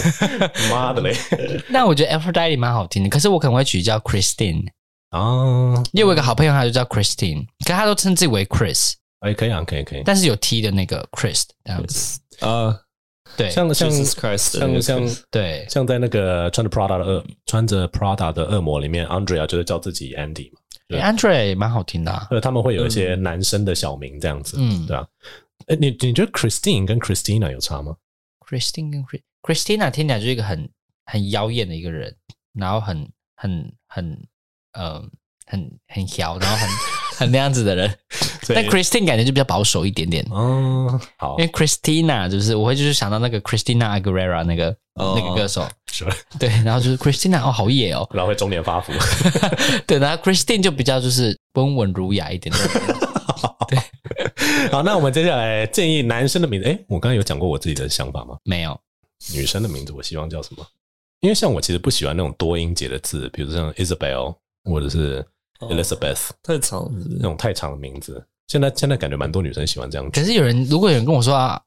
[0.70, 1.16] 妈的嘞！
[1.68, 4.66] 那我觉得 Aphrodite 蛮好听的，可是我可能会取叫 Christine
[5.10, 8.92] 哦，因为我有个好朋友他就叫 Christine，可是他都称自己为 Chris。
[9.20, 12.74] 哎，可以啊，可以可以，但是有 T 的那个 Chris 这样子啊。
[13.36, 15.00] 对，像像像像
[15.30, 20.60] 对，像在那个穿着 Prada 的恶穿着 Prada 的恶魔里面，Andrea 就是叫自己 Andy 嘛。
[20.88, 22.26] 对，Andrea 也蛮好听的。
[22.30, 25.06] 呃，他们会有一些男生的小名这样子，嗯，对啊。
[25.66, 27.96] 哎，你你觉得 Christine 跟 Christina 有差吗
[28.46, 29.04] ？Christine 跟
[29.42, 30.68] Christina 听起来就是一个很
[31.06, 32.14] 很妖艳的一个人，
[32.52, 34.28] 然后很很很
[34.72, 35.02] 呃
[35.46, 36.68] 很很妖，然后很。
[37.20, 37.98] 很那样子的人，
[38.48, 40.26] 但 Christine 感觉就比较保守一点点。
[40.32, 46.06] 嗯，好，因为 Christina 就是我会就是想到那个 Christina Aguilera 那个那个歌手，是？
[46.38, 48.90] 对，然后就是 Christina 哦，好野哦， 然后会中年发福。
[49.86, 52.68] 对，然后 Christine 就比较就是温文儒雅一点点。
[53.68, 53.78] 对，
[54.72, 56.66] 好，那我们接下来建议男生的名字。
[56.66, 58.38] 诶，我刚刚有讲过我自己的想法吗？
[58.44, 58.80] 没有。
[59.34, 60.66] 女生的名字我希望叫什么？
[61.20, 65.22] 因为像我其实不喜欢那种多音节的字，比如像 Isabel 或者是。
[65.60, 68.24] Elizabeth 太长了，那种太长的名字。
[68.48, 70.10] 现在现在感觉蛮多女生喜欢这样。
[70.10, 71.60] 可是有人，如果有人跟我说啊，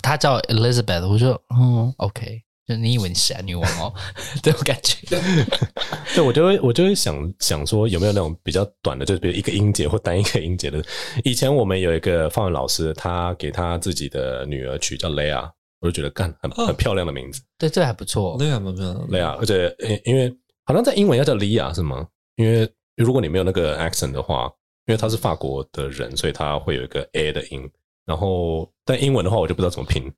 [0.00, 3.92] 她叫 Elizabeth，我说嗯，OK，就你以为你是女王哦？
[4.42, 4.96] 这种感觉。
[6.14, 10.80] 对，我就会我就会想想说，有没有那种比较短的，就是比如一个音节或单一个音节的。
[11.24, 17.42] 以前我们有一个法文老师，他给他自己的女儿取叫 Leia，我就觉得干很很漂亮的名字。
[17.58, 19.74] 对，这还不错，Leia 蛮漂亮，Leia，而且
[20.04, 20.32] 因为
[20.64, 22.06] 好像在英文要叫 Lia 是吗？
[22.36, 24.50] 因为如果你没有那个 accent 的话，
[24.86, 27.70] 因为他是法国的人，所以他会有一个 a 的音。
[28.06, 30.12] 然后，但英文的话，我就不知道怎么拼。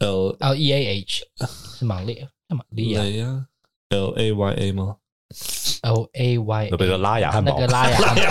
[0.00, 1.24] L L E A H
[1.78, 2.02] 是吗？
[2.02, 2.14] 列
[2.48, 2.64] 干嘛？
[2.70, 3.02] 利亚
[3.90, 4.96] ？L A Y A 吗
[5.82, 7.54] ？L A Y，不是拉雅汉堡？
[7.58, 8.22] 那个拉雅汉堡，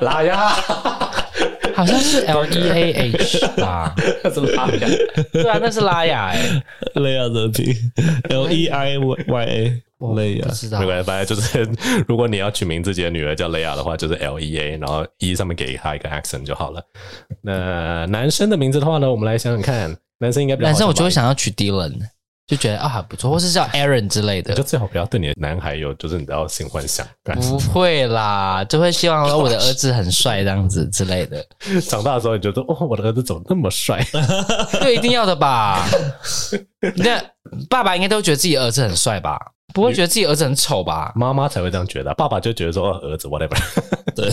[0.00, 0.48] 拉雅，
[1.74, 3.94] 好像是 L E A H 吧？
[4.22, 4.88] 那 是拉雅，
[5.32, 6.62] 对啊，那是拉雅 哎，
[6.94, 7.74] 拉雅的拼
[8.28, 9.82] L E I Y A。
[10.14, 10.48] 雷亚，
[10.78, 11.68] 没关系，反正就是，
[12.06, 16.82] 如果你要取名自己的女儿叫雷亚的话，就是 L E A，然后 E 上面给她一个 accent 就好了。
[17.40, 21.98] 那男生的名字的话呢，我们来想想看，男生应该比较男生我就会想要取 Dylan，
[22.46, 24.54] 就觉得啊还不错，或是叫 Aaron 之类的。
[24.54, 27.06] 就最好不要对你的男孩有就是你知道性幻想。
[27.22, 31.44] 不会啦，就会希望我的儿子很帅这样子之类的。
[31.88, 34.04] 长大的时候你觉得哦，我的儿子怎么那么帅？
[34.80, 35.86] 对，一定要的吧？
[36.96, 37.22] 那
[37.70, 39.38] 爸爸应该都觉得自己儿子很帅吧？
[39.74, 41.12] 不会觉得自己儿子很丑吧？
[41.14, 43.56] 妈妈才会这样觉得，爸爸就觉得说，哦，儿子 whatever。
[44.14, 44.28] 对，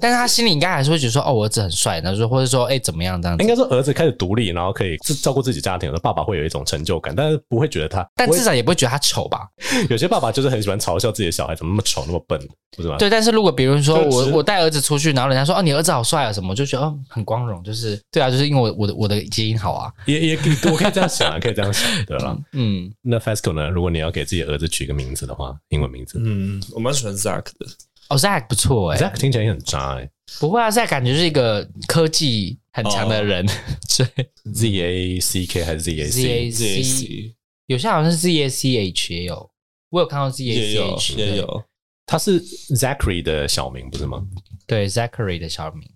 [0.00, 3.42] 但是他心里应该还是会觉得说，哦，我儿子很帅，然后说或者说，哎，怎么样这样子？
[3.42, 9.46] 应该说儿子开始独立，然后可以照顾自己家庭的时候，爸爸会有一种成就感，但是不会觉得他，但至少也不会觉得他丑吧？
[9.90, 12.40] 有些爸爸就是很喜欢嘲笑自己的小孩怎么那么丑那么笨，
[12.76, 12.96] 不是吗？
[12.98, 20.38] 对，但是如果比如说我我带儿子出去，然后人家说，哦，你儿子好帅啊什么，我就觉得哦很光荣，就是对啊，就是因为我我的我的基因好啊，也也
[20.70, 22.36] 我可以这样想，可以这样想，对吧？
[22.52, 23.68] 嗯，那 Fasco 呢？
[23.68, 25.58] 如果你要给自己儿子取一个名字的话。
[25.68, 27.66] 英文名字，嗯，我蛮喜欢 Zach 的。
[28.08, 30.08] 哦，Zach 不错哎，Zach 听起来也很渣哎。
[30.40, 33.44] 不会啊，Zach 感觉是一个科技很强的人。
[33.98, 37.34] 对，Z A C K 还是 Z A C Z A C？
[37.66, 39.50] 有些好像是 Z A C H 也有，
[39.90, 41.64] 我有看到 Z A C H 也有。
[42.06, 42.42] 他是
[42.74, 44.24] Zachary 的小名不是吗？
[44.66, 45.86] 对，Zachary 的小名。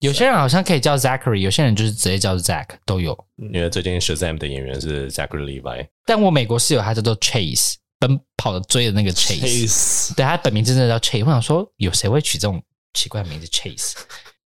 [0.00, 3.16] 有些人好像可以叫 Zachary，有些人就是直接叫 Zach 都有。
[3.36, 7.74] 因为最近 Shazam 的演员是 Zachary Levi，但我美国室友他叫做 Chase。
[8.02, 11.24] 奔跑的追的那个 Chase，对，他本名真的叫 Chase。
[11.24, 12.60] 我想说，有谁会取这种
[12.94, 13.92] 奇怪的名字 Chase？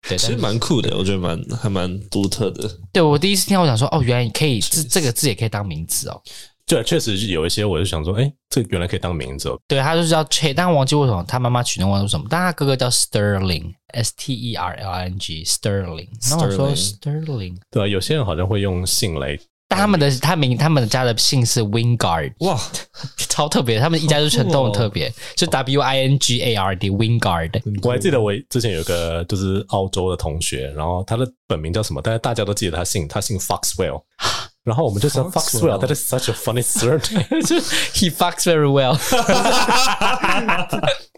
[0.09, 2.69] 对，其实蛮酷的，我觉得蛮还蛮独特的。
[2.93, 6.21] 对，我第一次听到，我想说，哦，原来可以这这个字也可以当名字哦。
[6.67, 9.57] 对，确实有一些，我就想说，哎，这原来可以当名字哦。
[9.69, 16.09] 对，他就是叫 Chase，但我忘记为什么他妈妈取的忘记什么，但他哥哥叫 Sterling，S T E R L I N G，Sterling。
[16.29, 19.39] 然后我说 Sterling，对，有些人好像会用姓来。
[19.67, 22.61] 但他们的他名他们家的姓是 Wingard，哇，
[23.17, 23.81] 超特别！
[23.81, 27.63] 他们一家就全都很特别，就 W I N G A R D Wingard。
[27.83, 32.01] 我还记得我之前有个就是澳洲的同学，然后他的本名叫什么？
[32.03, 34.03] 但是大家都记得他姓，他姓 Foxwell。
[34.65, 37.57] 然后我们就说 Foxwell，that is such a funny surname， 就
[37.93, 38.99] He fucks very well。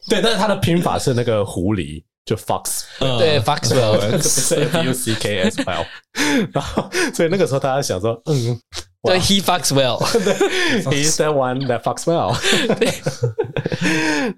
[0.09, 2.03] 对，但是他的拼法是那个狐狸。
[2.27, 5.87] 就 Fox，对 Foxwell，F U C K S Well，
[6.53, 8.61] 然后所以那个时候大家想说，嗯，
[9.05, 12.37] 对，He fucks well，He's the one that fucks well。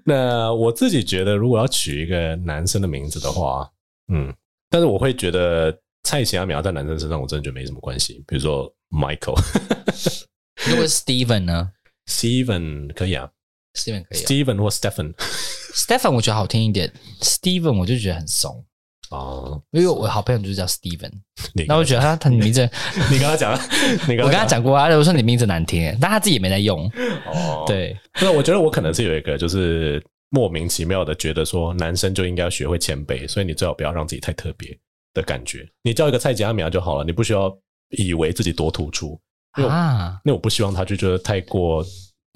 [0.05, 3.67] 那我自己觉得，如果要取一个男生的名字的话，
[4.13, 4.31] 嗯，
[4.69, 8.23] 但是我会觉得蔡奇阿米亚在男生身上，我真的觉得没什么关系。
[8.27, 9.41] 比如说 Michael，
[10.67, 11.71] 如果 Steven 呢
[12.05, 13.31] ？Steven 可以啊
[13.75, 15.15] ，Steven 可以，Steven 或 Stephen。
[15.79, 18.65] Stephen 我觉得好听一点，Steven 我就觉得很怂。
[19.11, 21.09] 哦，因为我好朋友就是叫 Steven，
[21.67, 22.69] 那我觉得他他名字，
[23.09, 23.57] 你跟他讲，
[24.09, 26.85] 你跟我跟他讲过啊，我说你名字难听，但他自己也没在用。
[27.25, 27.63] 哦。
[27.65, 34.77] 对，那我觉得我可能是有一个就是莫名其妙的觉得说男生就应该要学会谦卑，所以你最好不要让自己太特别
[35.13, 37.51] 的感觉，你叫一个蔡吉阿苗就好了，你不需要
[37.97, 39.19] 以为自己多突出。
[39.53, 41.83] 啊，那我不希望他就觉得太过。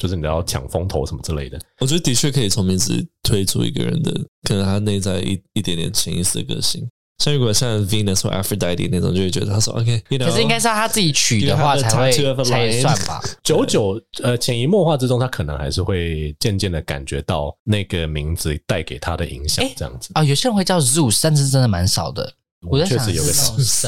[0.03, 2.93] 就是你要抢风头什么之类的，我觉得的确可以从名字
[3.23, 4.11] 推出一个人的
[4.43, 6.85] 可能他内在一一点点潜意识的个性。
[7.23, 12.11] 像如果像 Venus 或 Aphrodite 那种，就会觉得他说 OK，可是应该是要他自己取的话才会
[12.43, 13.21] 才算吧。
[13.41, 20.23] 久久呃潜移默化之中，他可能还是会渐渐的感觉到那个名字带给他的影响，这样子啊。
[20.25, 22.33] 有些人会叫 Zeus，但是真的蛮少的。
[22.65, 23.29] 我确实有个，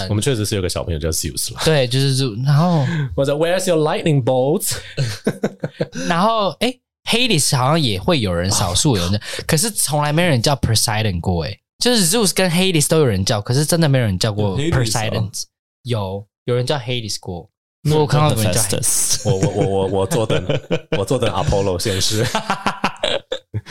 [0.09, 1.61] 我们确实是有个小朋友叫 Zeus 了。
[1.63, 2.45] 对，就是 Zeus。
[2.45, 4.75] 然后或者 Where's your lightning bolts？
[6.07, 6.73] 然后哎
[7.09, 11.45] ，Hades 好像也会有人，少数有人，可是从来没人叫 Poseidon 过。
[11.45, 15.29] 哎，就是 Zeus 跟 Hades 都有人叫，可是真的没有人叫过 Poseidon。
[15.83, 17.49] 有有人叫 Hades 过，
[17.91, 19.21] 我看到有人叫 Hades。
[19.29, 20.43] 我我我我我坐等，
[20.97, 22.25] 我坐等 Apollo 现世。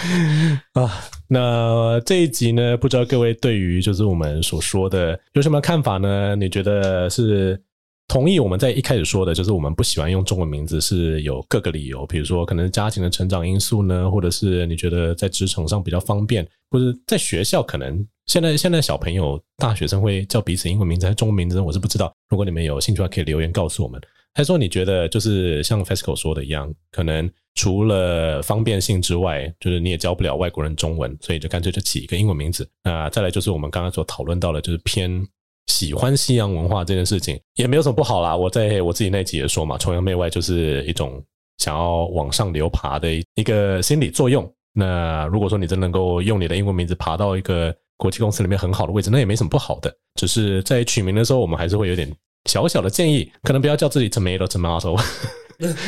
[0.75, 0.91] 啊，
[1.29, 6.37] 那这一集呢，不知道各位对于就是我们所说的有什么看法呢？
[6.37, 7.61] 你觉得是
[8.09, 22.13] 同意我们在一开始说的，就是我们不喜欢用中文名字是有各个理由，比如说可能家庭的成长因素呢，或者是你觉得在职场上比较方便，或者在学校可能现在现在小朋友大学生会叫彼此英文名字还是中文名字，我是不知道。
[22.29, 24.01] 如果你们有兴趣的话，可以留言告诉我们。
[24.35, 27.31] 还是说你觉得就是像 Fesco 说的一样，可能。
[27.57, 32.69] 除了方便性之外，就是你也教不了外国人中文，所以就干脆就起一个英文名字。
[32.83, 35.25] 那再来就是我们刚刚所讨论到的，就是偏
[35.69, 38.37] 喜欢西洋文化这件事情，也没有什么不好啦。
[38.37, 41.23] 我在我自己那集也说嘛，崇洋媚外就是一种
[41.59, 44.53] 想要往上流爬的一个心理作用。
[44.73, 49.97] 那如果说你真能够用你的英文名字爬到一个国际公司里面很好的位置，那也没什么不好的。
[50.17, 52.13] 只是在取名的时候，我们还是会有点
[52.51, 55.01] 小小的建议，可能不要叫自己 tomato tomato。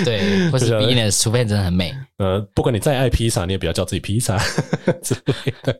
[0.04, 1.92] 对， 或是 Venus，除非真的很美。
[2.18, 4.38] 呃，不管你再爱披萨，你也不要叫自己披萨
[5.02, 5.78] 之类的。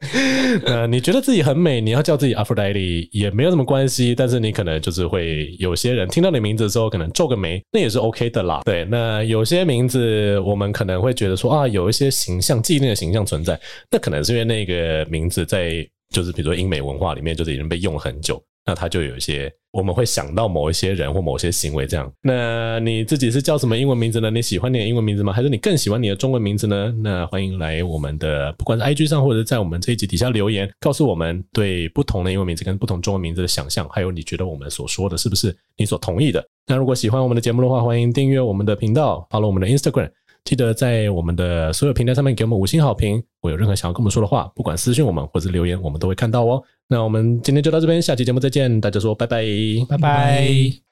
[0.66, 4.12] 呃，你觉得自己很美，你要叫自己 Aphrodite 也没有什么关系。
[4.12, 8.60] 但是你可能就是会有些人听到你名字之后，可能皱个眉，那也是 OK 的啦。
[8.64, 13.58] 对，那有些名字我们可能会觉得说啊，有一些形象既定的形象存在，
[13.88, 18.42] 那可能是因为那个名字在就是比如说英美文化里面就是已经被用了很久。
[18.66, 22.12] 那他就有一些，我们会想到某一些人或某些行为这样。
[22.20, 24.28] 那你自己是叫什么英文名字呢？
[24.28, 25.32] 你喜欢你的英文名字吗？
[25.32, 26.92] 还是你更喜欢你的中文名字呢？
[27.00, 36.44] 那欢迎来我们的，不管是 IG 上或者在我们这一集底下留言，告诉我们对不同的英文名字跟不同中文名字的想象，还有你觉得我们所说的是不是你所同意的？
[36.66, 40.10] 那如果喜欢我们的节目的话，欢迎订阅我们的频道，follow 我们的 Instagram。
[40.46, 43.22] 记得在我们的所有平台上面给我们五星好评。
[43.42, 46.62] 我有任何想要跟我们说的话，不管私信我们或者留言，我们都会看到哦。
[46.88, 49.44] 那我们今天就到这边，下期节目再见，大家说拜拜，
[49.88, 50.85] 拜拜。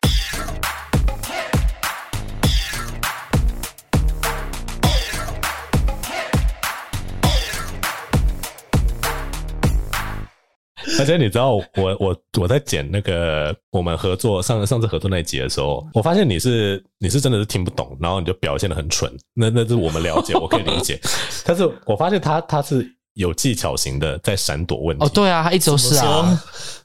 [11.00, 11.64] 而且你知道我
[11.98, 19.12] 我我在剪那个我们合作上上次合作那一集的时候，我发现你是你是真的是听不懂，然后你就表现的很蠢。
[19.34, 21.00] 那那是我们了解， 我可以理解。
[21.44, 25.04] 但是我发现他他是有技巧型的在闪躲问题。
[25.04, 26.42] 哦，对啊，他一直都是啊，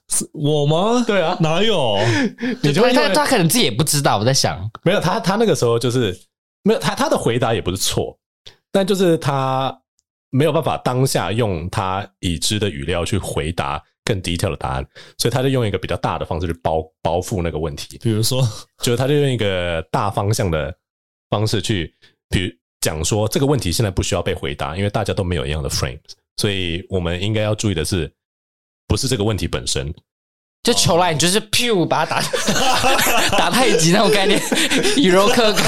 [0.09, 1.03] 是我吗？
[1.05, 1.97] 对啊，哪有？
[2.63, 4.17] 你就他他可能自己也不知道。
[4.17, 6.17] 我在想，没有他他那个时候就是
[6.63, 8.17] 没有他他的回答也不是错，
[8.71, 9.75] 但就是他
[10.31, 13.83] 没有办法当下用他已知的语料去回答。
[14.09, 14.83] 更 detail 的答案，
[15.19, 17.99] 所以他就用一个比较大的方式去包包覆那个问题。
[18.01, 18.41] 比如说，
[18.81, 20.75] 就是他就用一个大方向的
[21.29, 21.93] 方式去，
[22.27, 22.51] 比如
[22.81, 25.99] 讲说这个问题现在不需要被回答，因为大家都没有一样的 frame，
[26.37, 28.11] 所以我们应该要注意的是，
[28.87, 29.93] 不是这个问题本身。
[30.63, 32.21] 就球来，你就是 pew 把它打
[33.37, 34.41] 打太极那种概念，
[34.97, 35.63] 以柔克刚。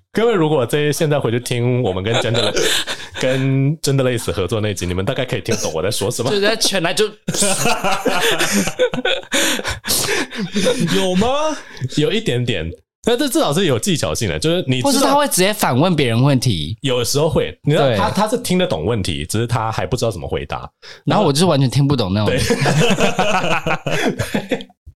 [0.16, 2.50] 各位，如果这现在回去听我们跟 Gender
[3.20, 6.30] 跟 Genderless 合作那集，你们大概可以听懂我在说什么。
[6.30, 7.04] 就在全来就
[10.96, 11.28] 有吗？
[11.98, 12.66] 有一点点，
[13.02, 20.66] 但这至少是有技巧性的，就是你或是他会直接反问别人问题，有时候会，你知道他他是听得懂问题，只是他还不知道怎么回答，
[21.04, 22.34] 然后我就是完全听不懂那种。
[22.34, 22.40] 对